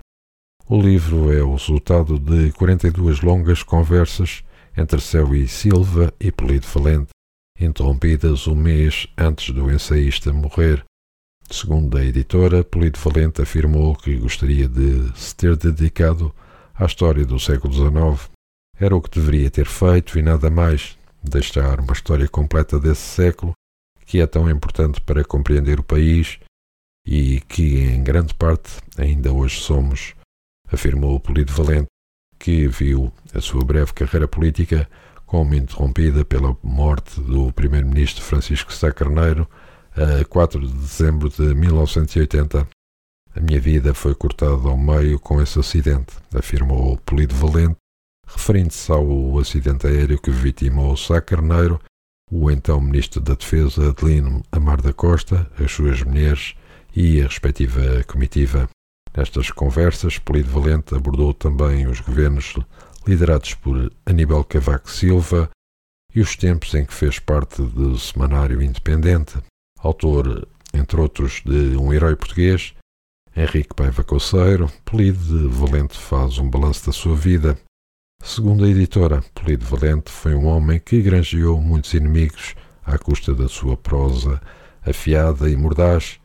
[0.69, 4.45] O livro é o resultado de 42 longas conversas
[4.77, 7.11] entre Céu e Silva e Polido Valente,
[7.61, 10.85] interrompidas um mês antes do ensaísta morrer.
[11.51, 16.35] Segundo a editora, Polido Valente afirmou que gostaria de se ter dedicado
[16.75, 18.31] à história do século XIX.
[18.79, 23.53] Era o que deveria ter feito e nada mais, deixar uma história completa desse século,
[24.07, 26.39] que é tão importante para compreender o país
[27.05, 30.15] e que, em grande parte, ainda hoje somos,
[30.73, 31.89] afirmou Polido Valente,
[32.39, 34.89] que viu a sua breve carreira política
[35.27, 39.49] como interrompida pela morte do primeiro-ministro Francisco Sá Carneiro
[39.95, 42.69] a 4 de dezembro de 1980.
[43.35, 47.77] A minha vida foi cortada ao meio com esse acidente, afirmou Polido Valente,
[48.27, 51.81] referindo-se ao acidente aéreo que vitimou Sá Carneiro,
[52.31, 56.55] o então Ministro da Defesa Adelino Amar da Costa, as suas mulheres
[56.95, 58.69] e a respectiva comitiva.
[59.17, 62.55] Nestas conversas, Polido Valente abordou também os governos
[63.07, 65.51] liderados por Aníbal Cavaco Silva
[66.15, 69.39] e os tempos em que fez parte do Semanário Independente.
[69.79, 72.75] Autor, entre outros, de Um Herói Português,
[73.37, 77.59] Henrique Paiva Coceiro, Polido Valente faz um balanço da sua vida.
[78.23, 82.55] Segundo a editora, Polido Valente foi um homem que granjeou muitos inimigos
[82.85, 84.41] à custa da sua prosa
[84.87, 86.19] afiada e mordaz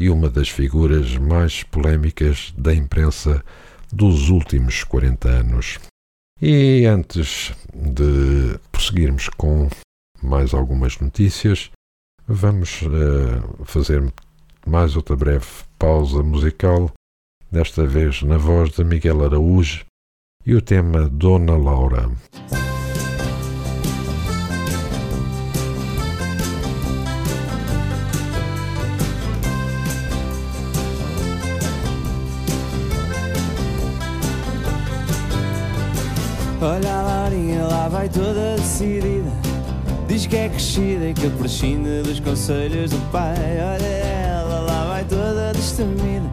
[0.00, 3.44] e uma das figuras mais polémicas da imprensa
[3.92, 5.78] dos últimos 40 anos.
[6.40, 9.68] E antes de prosseguirmos com
[10.22, 11.70] mais algumas notícias,
[12.26, 14.10] vamos uh, fazer
[14.66, 15.46] mais outra breve
[15.78, 16.90] pausa musical,
[17.52, 19.84] desta vez na voz de Miguel Araújo
[20.46, 22.10] e o tema Dona Laura.
[36.62, 39.32] Olha a Laurinha, lá vai toda decidida.
[40.06, 43.34] Diz que é crescida e que prescinde dos conselhos do pai.
[43.34, 46.28] Olha ela, lá vai toda destemida.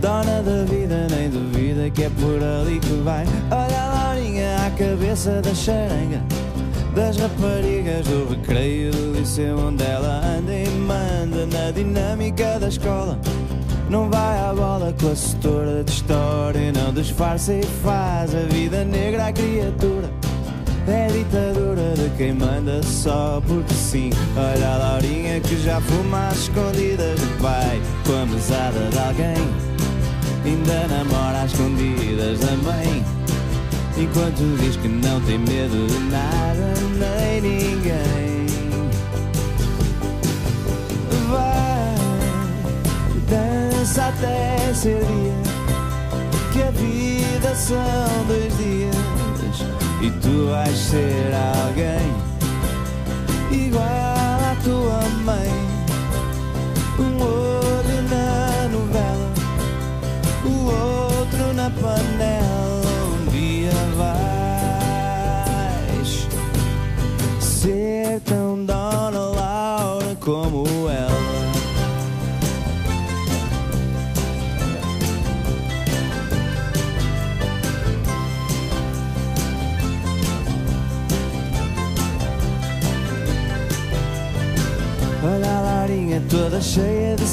[0.00, 3.24] Dona da vida, nem duvida que é por ali que vai.
[3.52, 6.20] Olha a Laurinha à cabeça da charanga.
[6.96, 13.20] Das raparigas do recreio do liceu onde ela anda e manda na dinâmica da escola.
[13.88, 18.84] Não vai à bola com a setora de história, não disfarça e faz a vida
[18.84, 20.10] negra à criatura.
[20.86, 24.10] É ditadura de quem manda só porque sim.
[24.36, 29.48] Olha a Laurinha que já fuma às escondidas do pai, com a mesada de alguém.
[30.44, 33.04] Ainda namora às escondidas da mãe.
[33.96, 38.23] Enquanto diz que não tem medo de nada, nem ninguém.
[43.98, 45.54] Até ser dia.
[46.52, 48.94] Que a vida são dois dias
[50.00, 51.83] e tu vais ser alguém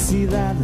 [0.02, 0.58] cidade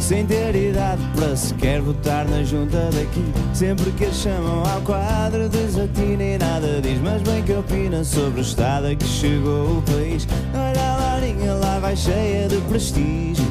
[0.00, 3.24] sem ter idade para sequer votar na junta daqui.
[3.54, 7.00] Sempre que a chamam ao quadro, desatina e nada diz.
[7.00, 10.28] Mas bem que opina sobre o estado a que chegou o país.
[10.52, 13.46] Olha a Laurinha lá vai cheia de prestígio.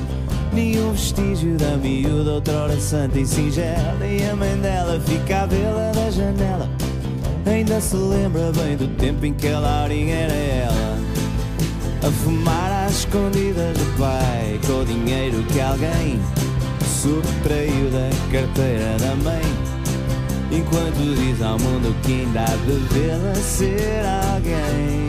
[0.53, 4.05] Nenhum vestígio da miúda, outrora santa e singela.
[4.05, 6.69] E a mãe dela fica à vê-la da janela.
[7.47, 10.97] Ainda se lembra bem do tempo em que a Laurinha era ela.
[12.07, 16.19] A fumar escondidas do pai Com o dinheiro que alguém
[16.85, 19.41] Subtraiu da carteira da mãe
[20.51, 25.07] Enquanto diz ao mundo que ainda há de vê-la ser alguém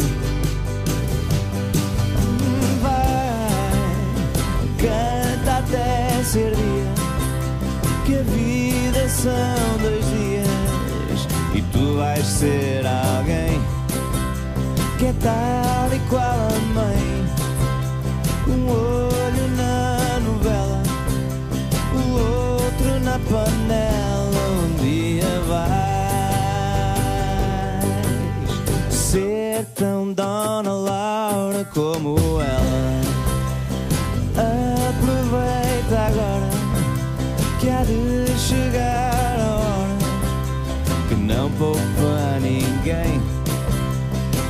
[2.81, 3.85] Vai,
[4.79, 6.95] canta até ser dia
[8.07, 13.61] Que a vida são dois dias E tu vais ser alguém
[15.05, 17.44] que é tal e qual a mãe.
[18.47, 20.83] Um olho na novela,
[21.95, 24.45] o outro na panela.
[24.61, 25.75] Um dia vais
[28.95, 33.01] ser tão Dona Laura como ela.
[34.37, 36.51] Aproveita agora
[37.61, 39.97] que há de chegar a hora
[41.09, 41.81] que não poupa
[42.37, 43.23] a ninguém.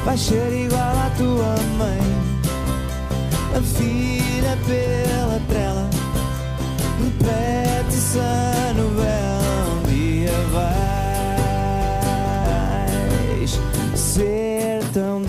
[0.05, 2.04] Vai ser igual à tua mãe
[3.55, 5.89] A filha pela trela
[6.99, 10.33] Repete-se a novela Um dia
[13.43, 13.61] vais
[13.95, 15.23] Ser tão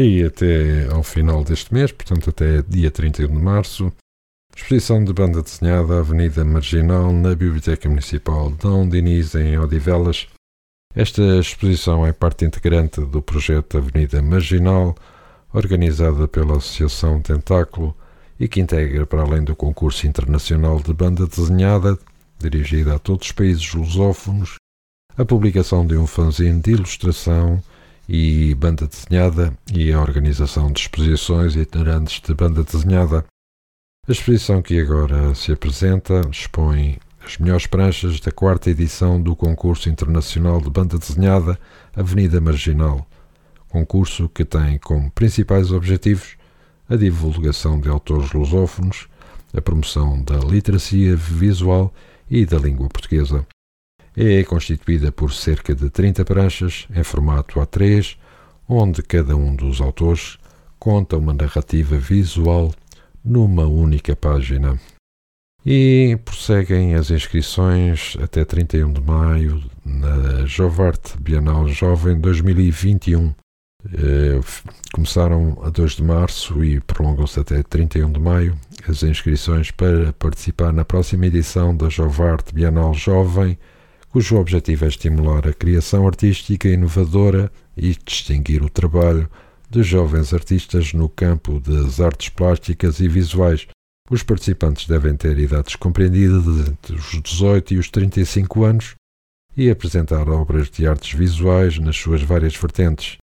[0.00, 3.92] E até ao final deste mês, portanto até dia 31 de março,
[4.56, 10.28] exposição de banda desenhada Avenida Marginal na Biblioteca Municipal Dom Diniz em Odivelas.
[10.94, 14.94] Esta exposição é parte integrante do projeto Avenida Marginal,
[15.52, 17.92] organizada pela Associação Tentáculo
[18.38, 21.98] e que integra, para além do concurso internacional de banda desenhada,
[22.38, 24.58] dirigida a todos os países lusófonos,
[25.16, 27.60] a publicação de um fanzine de ilustração
[28.08, 33.24] e banda desenhada e a organização de exposições itinerantes de banda desenhada.
[34.08, 39.90] A exposição que agora se apresenta expõe as melhores pranchas da quarta edição do concurso
[39.90, 41.60] internacional de banda desenhada
[41.94, 43.06] Avenida Marginal,
[43.68, 46.38] concurso que tem como principais objetivos
[46.88, 49.08] a divulgação de autores lusófonos,
[49.54, 51.92] a promoção da literacia visual
[52.30, 53.46] e da língua portuguesa.
[54.20, 58.16] É constituída por cerca de 30 pranchas em formato A3,
[58.68, 60.38] onde cada um dos autores
[60.76, 62.74] conta uma narrativa visual
[63.24, 64.76] numa única página.
[65.64, 73.32] E prosseguem as inscrições até 31 de maio na Jovarte Bienal Jovem 2021.
[73.86, 74.40] Eh,
[74.92, 78.58] começaram a 2 de março e prolongam-se até 31 de maio
[78.88, 83.56] as inscrições para participar na próxima edição da Jovarte Bienal Jovem
[84.10, 89.28] cujo objetivo é estimular a criação artística inovadora e distinguir o trabalho
[89.70, 93.66] de jovens artistas no campo das artes plásticas e visuais.
[94.10, 98.94] Os participantes devem ter idades compreendidas entre os 18 e os 35 anos
[99.54, 103.18] e apresentar obras de artes visuais nas suas várias vertentes: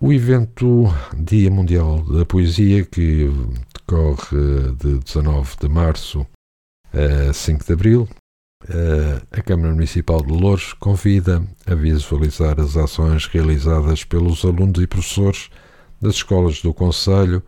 [0.00, 0.84] O evento
[1.14, 3.28] Dia Mundial da Poesia, que
[3.74, 6.26] decorre de 19 de março
[6.94, 8.08] a 5 de abril,
[9.30, 15.48] a Câmara Municipal de Louros convida a visualizar as ações realizadas pelos alunos e professores
[16.00, 17.42] das escolas do Conselho,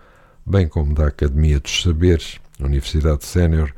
[0.46, 3.72] bem como da Academia dos Saberes, Universidade Sénior,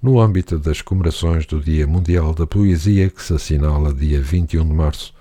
[0.00, 4.74] no âmbito das comemorações do Dia Mundial da Poesia, que se assinala dia 21 de
[4.74, 5.12] março.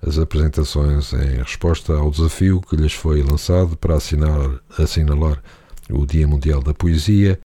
[0.00, 5.42] As apresentações em resposta ao desafio que lhes foi lançado para assinalar, assinalar
[5.90, 7.38] o Dia Mundial da Poesia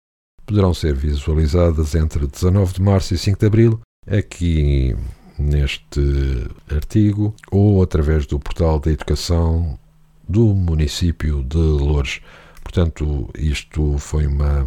[0.46, 4.96] poderão ser visualizadas entre 19 de março e 5 de abril, aqui
[5.38, 6.00] neste
[6.70, 9.78] artigo, ou através do portal da educação
[10.28, 12.20] do município de Loures.
[12.62, 14.64] Portanto, isto foi uma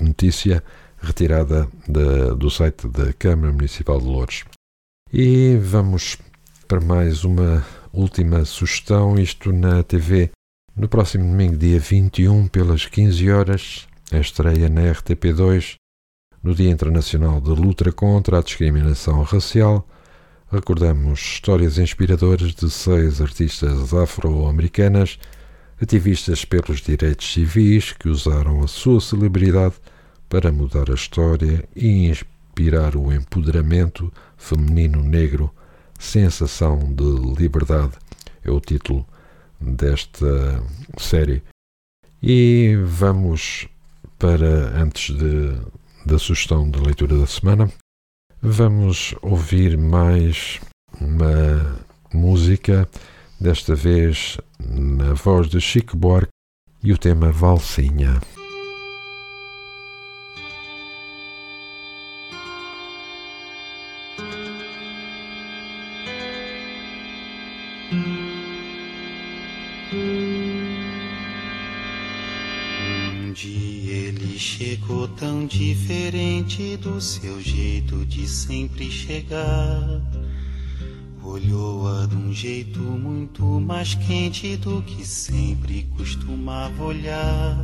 [0.00, 0.62] notícia
[1.00, 4.44] retirada da, do site da Câmara Municipal de Loures.
[5.12, 6.16] E vamos
[6.68, 10.30] para mais uma última sugestão, isto na TV.
[10.74, 15.76] No próximo domingo, dia 21, pelas 15 horas, a estreia na RTP2,
[16.42, 19.88] no Dia Internacional de Luta contra a Discriminação Racial,
[20.50, 25.18] recordamos histórias inspiradoras de seis artistas afro-americanas,
[25.80, 29.76] ativistas pelos direitos civis que usaram a sua celebridade
[30.28, 35.50] para mudar a história e inspirar o empoderamento feminino negro.
[35.98, 37.92] Sensação de liberdade
[38.44, 39.06] é o título
[39.58, 40.62] desta
[40.98, 41.42] série.
[42.22, 43.68] E vamos
[44.22, 45.52] para, antes de,
[46.06, 47.68] da sugestão de leitura da semana,
[48.40, 50.60] vamos ouvir mais
[51.00, 51.76] uma
[52.14, 52.88] música,
[53.40, 56.30] desta vez na voz de Chico Buarque
[56.84, 58.20] e o tema Valsinha.
[74.92, 80.02] Chegou tão diferente do seu jeito de sempre chegar.
[81.22, 87.56] Olhou-a de um jeito muito mais quente do que sempre costumava olhar.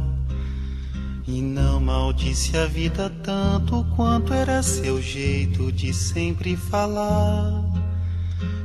[1.27, 7.63] E não maldisse a vida tanto quanto era seu jeito de sempre falar.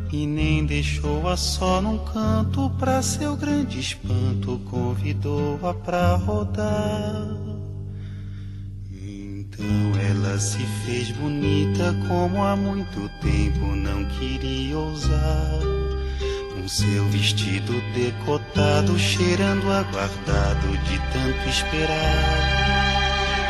[0.09, 7.52] E nem deixou-a só num canto, pra seu grande espanto, convidou-a pra rodar.
[9.59, 15.59] Então ela se fez bonita como há muito tempo não queria ousar.
[16.53, 22.63] Com seu vestido decotado, cheirando aguardado de tanto esperar.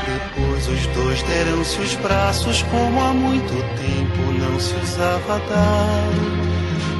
[0.05, 6.09] Depois os dois deram-se os braços como há muito tempo não se usava dar.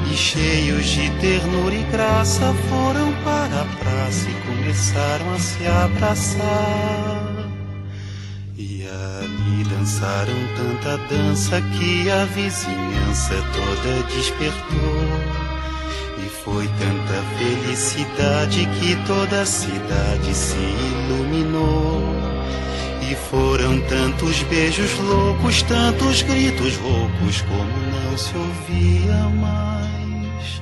[0.10, 7.23] E cheios de ternura e graça foram para a praça e começaram a se abraçar.
[9.70, 15.54] Dançaram tanta dança que a vizinhança toda despertou.
[16.18, 22.02] E foi tanta felicidade que toda a cidade se iluminou.
[23.10, 30.62] E foram tantos beijos loucos, tantos gritos roucos, como não se ouvia mais.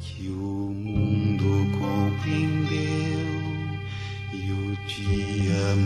[0.00, 2.78] Que o mundo compreendeu
[4.32, 5.76] e o dia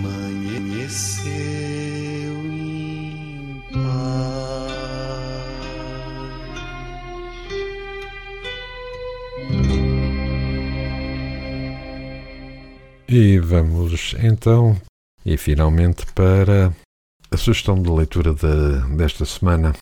[13.14, 14.74] E vamos então,
[15.22, 16.74] e finalmente, para
[17.30, 19.74] a sugestão de leitura de, desta semana.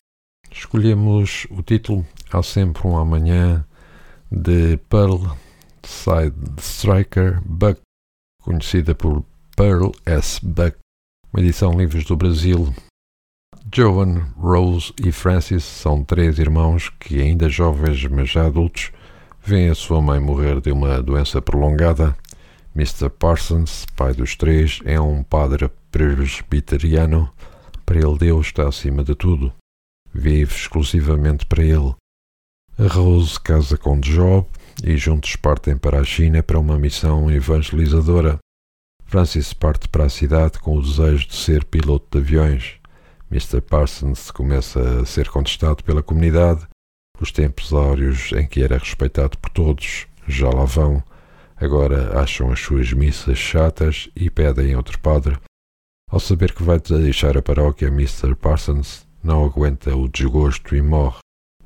[0.51, 3.65] Escolhemos o título Há Sempre um Amanhã
[4.29, 5.27] de Pearl
[5.81, 7.79] Side Striker Buck,
[8.43, 9.23] conhecida por
[9.55, 10.45] Pearl S.
[10.45, 10.75] Buck,
[11.33, 12.75] uma edição Livros do Brasil.
[13.73, 18.91] Joan, Rose e Francis são três irmãos que, ainda jovens mas já adultos,
[19.41, 22.13] veem a sua mãe morrer de uma doença prolongada.
[22.75, 23.09] Mr.
[23.09, 27.31] Parsons, pai dos três, é um padre presbiteriano.
[27.85, 29.53] Para ele, Deus está acima de tudo.
[30.13, 31.93] Vive exclusivamente para ele.
[32.79, 34.47] A Rose casa com Job
[34.83, 38.39] e juntos partem para a China para uma missão evangelizadora.
[39.05, 42.75] Francis parte para a cidade com o desejo de ser piloto de aviões.
[43.29, 43.59] Mr.
[43.59, 46.65] Parsons começa a ser contestado pela comunidade.
[47.19, 51.03] Os tempos áureos em que era respeitado por todos já lá vão.
[51.61, 55.37] Agora acham as suas missas chatas e pedem outro padre.
[56.09, 58.33] Ao saber que vai deixar a paróquia, Mr.
[58.33, 61.19] Parsons não aguenta o desgosto e morre.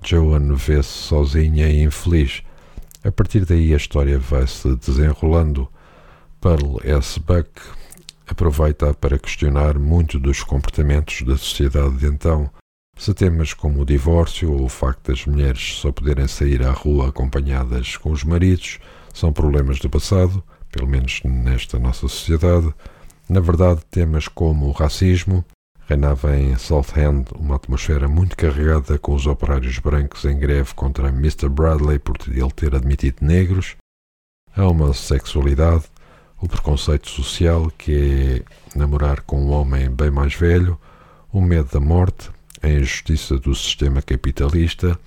[0.04, 2.44] Joan vê-se sozinha e infeliz.
[3.06, 5.66] A partir daí a história vai se desenrolando.
[6.42, 7.18] Pearl S.
[7.18, 7.50] Buck
[8.28, 12.50] aproveita para questionar muito dos comportamentos da sociedade de então.
[12.98, 17.08] Se temas como o divórcio ou o facto das mulheres só poderem sair à rua
[17.08, 18.78] acompanhadas com os maridos
[19.16, 22.72] são problemas do passado, pelo menos nesta nossa sociedade.
[23.30, 25.44] Na verdade, temas como o racismo,
[25.88, 31.48] reinava em Southend uma atmosfera muito carregada com os operários brancos em greve contra Mr.
[31.48, 33.78] Bradley por ele ter admitido negros,
[34.54, 35.86] a homossexualidade,
[36.42, 38.44] o preconceito social que
[38.76, 40.78] é namorar com um homem bem mais velho,
[41.32, 42.30] o medo da morte,
[42.62, 45.00] a injustiça do sistema capitalista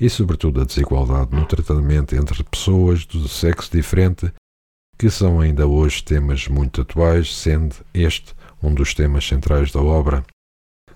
[0.00, 4.32] e, sobretudo, a desigualdade no tratamento entre pessoas do sexo diferente,
[4.98, 10.24] que são ainda hoje temas muito atuais, sendo este um dos temas centrais da obra.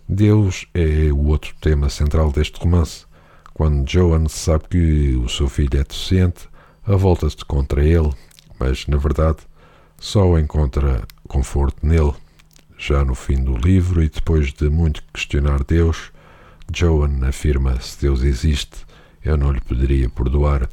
[0.08, 3.06] Deus é o outro tema central deste romance.
[3.52, 6.48] Quando Joan sabe que o seu filho é deficiente,
[6.82, 8.12] revolta-se contra ele,
[8.58, 9.38] mas, na verdade,
[9.98, 12.12] só encontra conforto nele.
[12.76, 16.10] Já no fim do livro, e depois de muito questionar Deus,
[16.74, 18.84] Joan afirma: Se Deus existe,
[19.24, 20.68] eu não lhe poderia perdoar.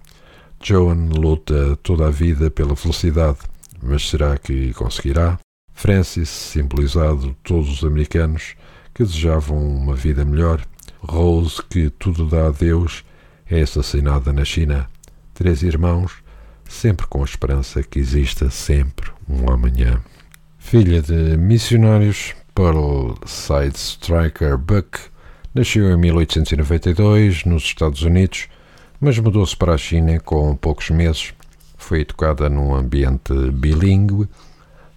[0.61, 3.39] Joan luta toda a vida pela felicidade,
[3.81, 5.39] mas será que conseguirá?
[5.73, 8.55] Francis, simbolizado todos os americanos
[8.93, 10.61] que desejavam uma vida melhor.
[10.99, 13.03] Rose, que tudo dá a Deus,
[13.49, 14.87] é assassinada na China.
[15.33, 16.13] Três irmãos,
[16.69, 19.99] sempre com a esperança que exista sempre um amanhã.
[20.59, 24.99] Filha de missionários, Pearl Side Striker Buck
[25.53, 28.47] nasceu em 1892 nos Estados Unidos,
[28.99, 31.33] mas mudou-se para a China com poucos meses.
[31.77, 34.27] Foi educada num ambiente bilíngue,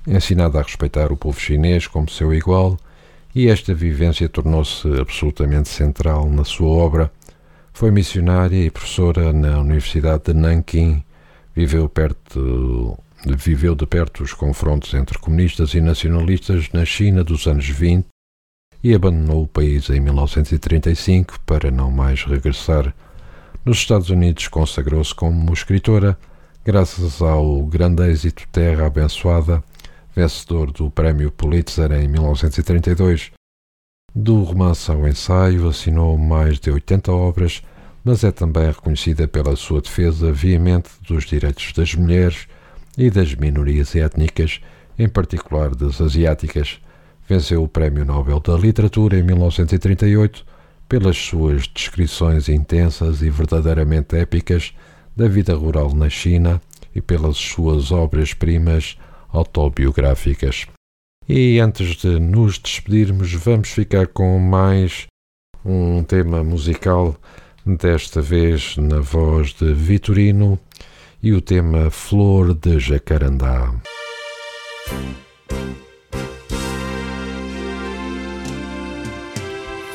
[0.07, 2.79] ensinada a respeitar o povo chinês como seu igual,
[3.35, 7.13] e esta vivência tornou-se absolutamente central na sua obra.
[7.73, 11.03] Foi missionária e professora na Universidade de Nanquim,
[11.55, 12.97] viveu perto
[13.27, 18.14] viveu de perto os confrontos entre comunistas e nacionalistas na China dos anos 20
[18.85, 22.95] e abandonou o país em 1935 para não mais regressar.
[23.65, 26.19] Nos Estados Unidos consagrou-se como escritora,
[26.63, 29.65] graças ao grande êxito Terra Abençoada,
[30.15, 33.33] vencedor do Prémio Pulitzer em 1932.
[34.15, 37.63] Do romance ao ensaio, assinou mais de 80 obras,
[38.05, 42.47] mas é também reconhecida pela sua defesa veemente dos direitos das mulheres
[42.99, 44.61] e das minorias étnicas,
[44.99, 46.84] em particular das asiáticas.
[47.29, 50.45] Venceu o Prémio Nobel da Literatura em 1938
[50.89, 54.75] pelas suas descrições intensas e verdadeiramente épicas
[55.17, 56.61] da vida rural na China
[56.95, 58.99] e pelas suas obras-primas
[59.33, 60.67] autobiográficas.
[61.29, 65.07] E antes de nos despedirmos, vamos ficar com mais
[65.65, 67.17] um tema musical,
[67.65, 70.59] desta vez na voz de Vitorino
[71.23, 73.73] e o tema Flor de Jacarandá.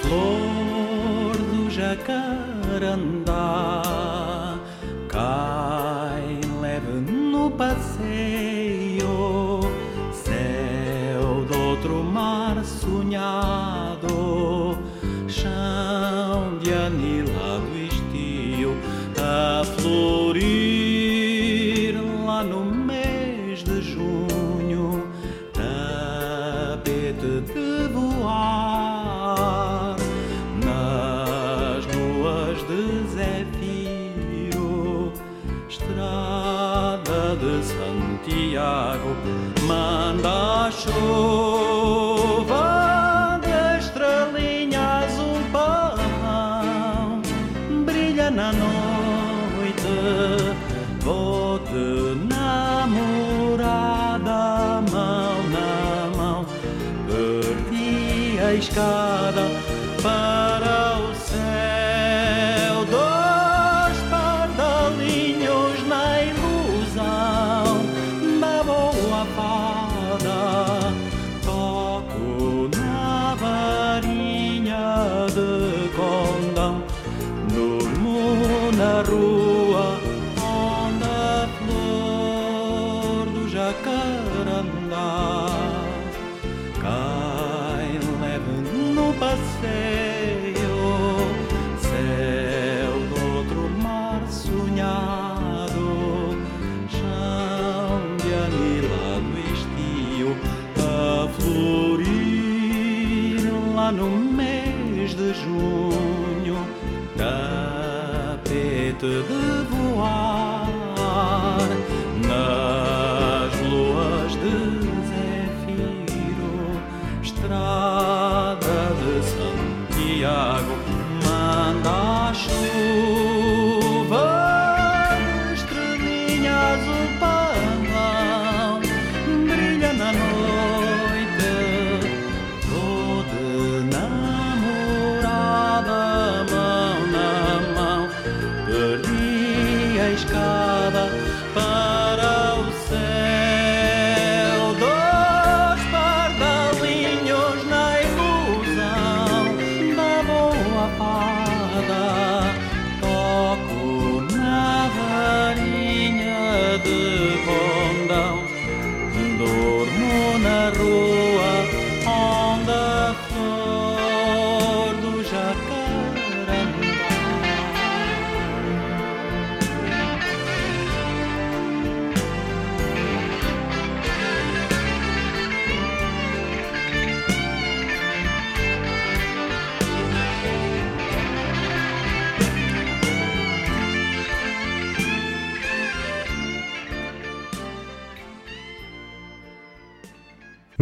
[0.09, 3.29] Flor do jacarandá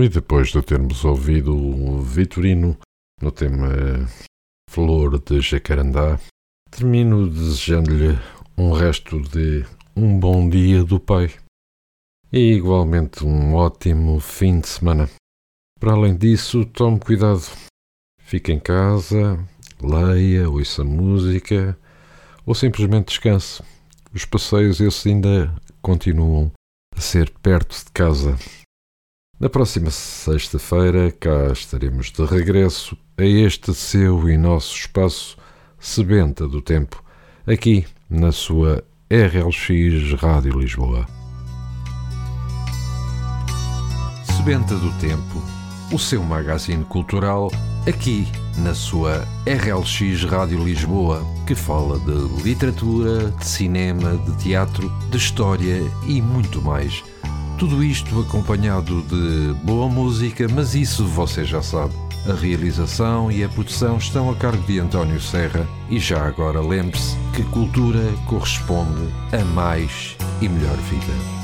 [0.07, 2.77] E depois de termos ouvido o Vitorino
[3.21, 3.67] no tema
[4.69, 6.17] Flor de Jacarandá,
[6.71, 8.17] termino desejando-lhe
[8.57, 9.65] um resto de
[9.97, 11.29] um bom dia do Pai
[12.31, 15.09] e igualmente um ótimo fim de semana.
[15.77, 17.43] Para além disso, tome cuidado.
[18.21, 19.37] Fique em casa,
[19.81, 21.77] leia, ouça música
[22.45, 23.61] ou simplesmente descanse.
[24.13, 26.49] Os passeios esses ainda continuam
[26.95, 28.37] a ser perto de casa.
[29.39, 35.37] Na próxima sexta-feira, cá estaremos de regresso a este seu e nosso espaço
[35.79, 37.03] Sebenta do Tempo,
[37.45, 41.05] aqui na sua RLX Rádio Lisboa.
[44.35, 45.39] Sebenta do Tempo,
[45.93, 47.51] o seu magazine cultural,
[47.87, 48.27] aqui
[48.57, 55.79] na sua RLX Rádio Lisboa, que fala de literatura, de cinema, de teatro, de história
[56.07, 57.03] e muito mais.
[57.57, 61.93] Tudo isto acompanhado de boa música, mas isso você já sabe.
[62.29, 67.17] A realização e a produção estão a cargo de António Serra e já agora lembre-se
[67.35, 71.36] que cultura corresponde a mais e melhor vida.